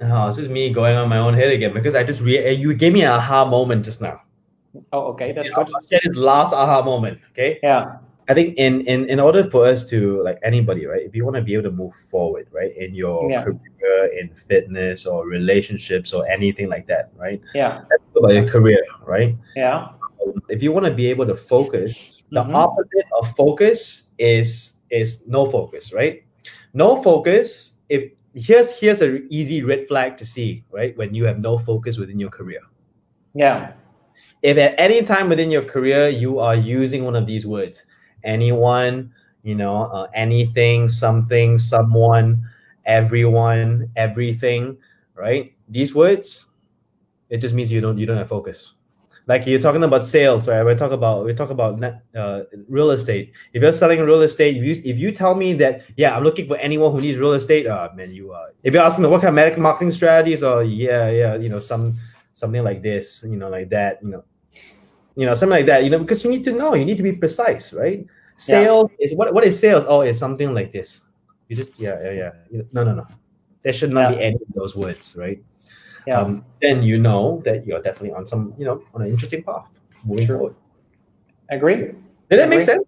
Oh, 0.00 0.26
this 0.26 0.38
is 0.38 0.48
me 0.48 0.70
going 0.70 0.96
on 0.96 1.08
my 1.08 1.18
own 1.18 1.34
head 1.34 1.50
again 1.52 1.72
because 1.72 1.94
I 1.94 2.04
just 2.04 2.20
re- 2.20 2.52
you 2.52 2.74
gave 2.74 2.92
me 2.92 3.02
an 3.02 3.12
aha 3.12 3.44
moment 3.44 3.84
just 3.84 4.00
now. 4.00 4.20
Oh, 4.92 5.12
okay. 5.14 5.32
That's 5.32 5.48
You 5.48 5.54
know, 5.56 5.64
good. 5.64 6.02
This 6.04 6.16
last 6.16 6.52
aha 6.52 6.82
moment. 6.82 7.20
Okay. 7.30 7.58
Yeah. 7.62 7.96
I 8.28 8.32
think 8.34 8.54
in 8.56 8.80
in 8.88 9.08
in 9.08 9.20
order 9.20 9.44
for 9.50 9.66
us 9.66 9.84
to 9.90 10.20
like 10.24 10.38
anybody, 10.42 10.86
right? 10.86 11.02
If 11.02 11.14
you 11.14 11.24
want 11.24 11.36
to 11.36 11.42
be 11.42 11.52
able 11.54 11.64
to 11.64 11.70
move 11.70 11.92
forward, 12.10 12.48
right, 12.50 12.74
in 12.76 12.94
your 12.94 13.30
Yeah. 13.30 13.44
career, 13.44 14.10
in 14.18 14.30
fitness 14.48 15.06
or 15.06 15.26
relationships 15.28 16.12
or 16.12 16.26
anything 16.26 16.68
like 16.68 16.86
that, 16.88 17.12
right? 17.16 17.40
Yeah. 17.54 17.84
About 18.16 18.32
your 18.34 18.48
career, 18.48 18.80
right? 19.04 19.36
Yeah. 19.54 19.88
If 20.48 20.62
you 20.62 20.72
want 20.72 20.86
to 20.86 20.92
be 20.92 21.06
able 21.06 21.26
to 21.26 21.36
focus, 21.36 21.94
the 22.32 22.42
Mhm. 22.42 22.54
opposite 22.56 23.06
of 23.20 23.30
focus 23.36 24.10
is 24.18 24.80
is 24.90 25.22
no 25.28 25.44
focus, 25.50 25.92
right? 25.92 26.23
No 26.74 27.02
focus. 27.02 27.74
If 27.88 28.12
here's 28.34 28.72
here's 28.72 29.00
an 29.00 29.26
easy 29.30 29.62
red 29.62 29.88
flag 29.88 30.16
to 30.18 30.26
see, 30.26 30.64
right? 30.72 30.96
When 30.98 31.14
you 31.14 31.24
have 31.24 31.40
no 31.40 31.58
focus 31.58 31.98
within 31.98 32.20
your 32.20 32.30
career. 32.30 32.60
Yeah. 33.34 33.72
if 34.42 34.58
at 34.58 34.74
any 34.78 35.02
time 35.02 35.28
within 35.28 35.50
your 35.50 35.62
career 35.64 36.08
you 36.08 36.38
are 36.38 36.54
using 36.54 37.04
one 37.04 37.16
of 37.16 37.26
these 37.26 37.46
words 37.46 37.84
anyone 38.24 39.12
you 39.42 39.54
know 39.54 39.84
uh, 39.90 40.08
anything 40.14 40.88
something 40.88 41.58
someone 41.58 42.42
everyone 42.86 43.90
everything 43.96 44.76
right 45.14 45.54
these 45.68 45.94
words 45.94 46.48
it 47.30 47.38
just 47.38 47.54
means 47.54 47.72
you 47.72 47.80
don't 47.80 47.98
you 47.98 48.06
don't 48.06 48.18
have 48.18 48.28
focus 48.28 48.74
like 49.26 49.46
you're 49.46 49.60
talking 49.60 49.82
about 49.82 50.04
sales 50.04 50.48
right? 50.48 50.62
We 50.62 50.74
talk 50.74 50.92
about 50.92 51.24
we 51.24 51.34
talk 51.34 51.50
about 51.50 51.78
net, 51.78 52.04
uh, 52.14 52.42
real 52.68 52.90
estate. 52.90 53.32
If 53.52 53.62
you're 53.62 53.72
selling 53.72 54.00
real 54.00 54.20
estate 54.20 54.56
if 54.56 54.64
you, 54.64 54.90
if 54.92 54.98
you 54.98 55.12
tell 55.12 55.34
me 55.34 55.54
that 55.54 55.82
yeah 55.96 56.16
i'm 56.16 56.22
looking 56.22 56.46
for 56.46 56.56
anyone 56.58 56.92
who 56.92 57.00
needs 57.00 57.18
real 57.18 57.32
estate 57.32 57.66
uh 57.66 57.88
man 57.94 58.12
you 58.12 58.32
uh 58.32 58.48
if 58.62 58.74
you're 58.74 58.82
asking 58.82 59.04
me 59.04 59.10
what 59.10 59.20
kind 59.20 59.30
of 59.30 59.34
medical 59.34 59.62
marketing 59.62 59.90
strategies 59.90 60.42
or 60.42 60.62
yeah 60.62 61.08
yeah 61.10 61.34
you 61.36 61.48
know 61.48 61.60
some 61.60 61.96
something 62.34 62.62
like 62.62 62.82
this 62.82 63.24
you 63.26 63.36
know 63.36 63.48
like 63.48 63.70
that 63.70 64.02
you 64.02 64.10
know. 64.10 64.24
You 65.16 65.26
know 65.26 65.34
something 65.34 65.56
like 65.58 65.66
that 65.66 65.84
you 65.84 65.90
know 65.90 66.00
because 66.00 66.24
you 66.24 66.30
need 66.30 66.42
to 66.44 66.52
know 66.52 66.74
you 66.74 66.84
need 66.84 66.96
to 66.96 67.02
be 67.04 67.12
precise 67.12 67.72
right? 67.72 68.04
Sales 68.36 68.90
is 68.98 69.14
what 69.14 69.32
what 69.32 69.44
is 69.44 69.58
sales? 69.58 69.84
Oh 69.86 70.00
it's 70.00 70.18
something 70.18 70.52
like 70.52 70.72
this. 70.72 71.02
You 71.48 71.54
just 71.54 71.78
yeah 71.78 72.02
yeah 72.02 72.32
yeah. 72.50 72.62
No 72.72 72.82
no 72.82 72.94
no. 72.94 73.06
There 73.62 73.72
should 73.72 73.92
not 73.92 74.10
be 74.10 74.24
any 74.24 74.34
of 74.34 74.54
those 74.54 74.74
words 74.74 75.14
right 75.16 75.40
Yeah. 76.06 76.20
um, 76.20 76.44
then 76.60 76.82
you 76.82 76.98
know 76.98 77.40
that 77.44 77.66
you're 77.66 77.80
definitely 77.80 78.12
on 78.12 78.26
some 78.26 78.52
you 78.58 78.64
know 78.64 78.82
on 78.94 79.02
an 79.02 79.08
interesting 79.08 79.42
path 79.42 79.68
moving 80.04 80.26
True. 80.26 80.36
forward 80.38 80.54
Agree. 81.50 81.76
did 81.76 82.38
that 82.40 82.48
make 82.48 82.60
sense 82.60 82.84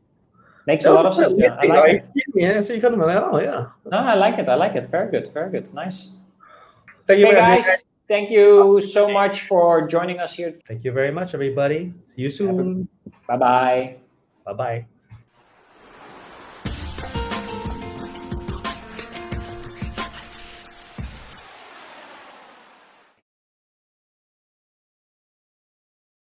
Makes 0.67 0.83
That 0.85 0.91
a 0.91 0.95
lot 0.95 1.07
of 1.07 1.15
sense. 1.15 1.35
Yeah, 1.39 1.55
I 1.63 1.67
like 1.67 2.03
it. 2.03 2.09
yeah 2.35 2.61
so 2.61 2.73
you 2.75 2.81
kind 2.81 2.95
of 2.95 3.01
like 3.01 3.17
oh 3.17 3.39
yeah 3.39 3.67
No, 3.87 3.99
I 3.99 4.15
like 4.15 4.37
it. 4.43 4.49
I 4.49 4.57
like 4.57 4.75
it. 4.75 4.87
Very 4.89 5.09
good. 5.13 5.31
Very 5.33 5.49
good. 5.55 5.73
Nice. 5.73 6.19
thank 7.07 7.21
you 7.21 7.27
Hey, 7.27 7.35
very 7.39 7.63
guys. 7.63 7.85
Thank 8.09 8.31
you 8.31 8.81
so 8.81 9.09
much 9.13 9.43
for 9.47 9.87
joining 9.87 10.19
us 10.19 10.33
here. 10.35 10.55
thank 10.67 10.83
you 10.85 10.91
very 10.93 11.13
much 11.13 11.35
everybody 11.35 11.95
see 12.05 12.23
you 12.23 12.31
soon 12.31 12.89
Bye 13.29 13.37
bye. 13.39 13.97
bye 14.45 14.53
bye 14.55 14.96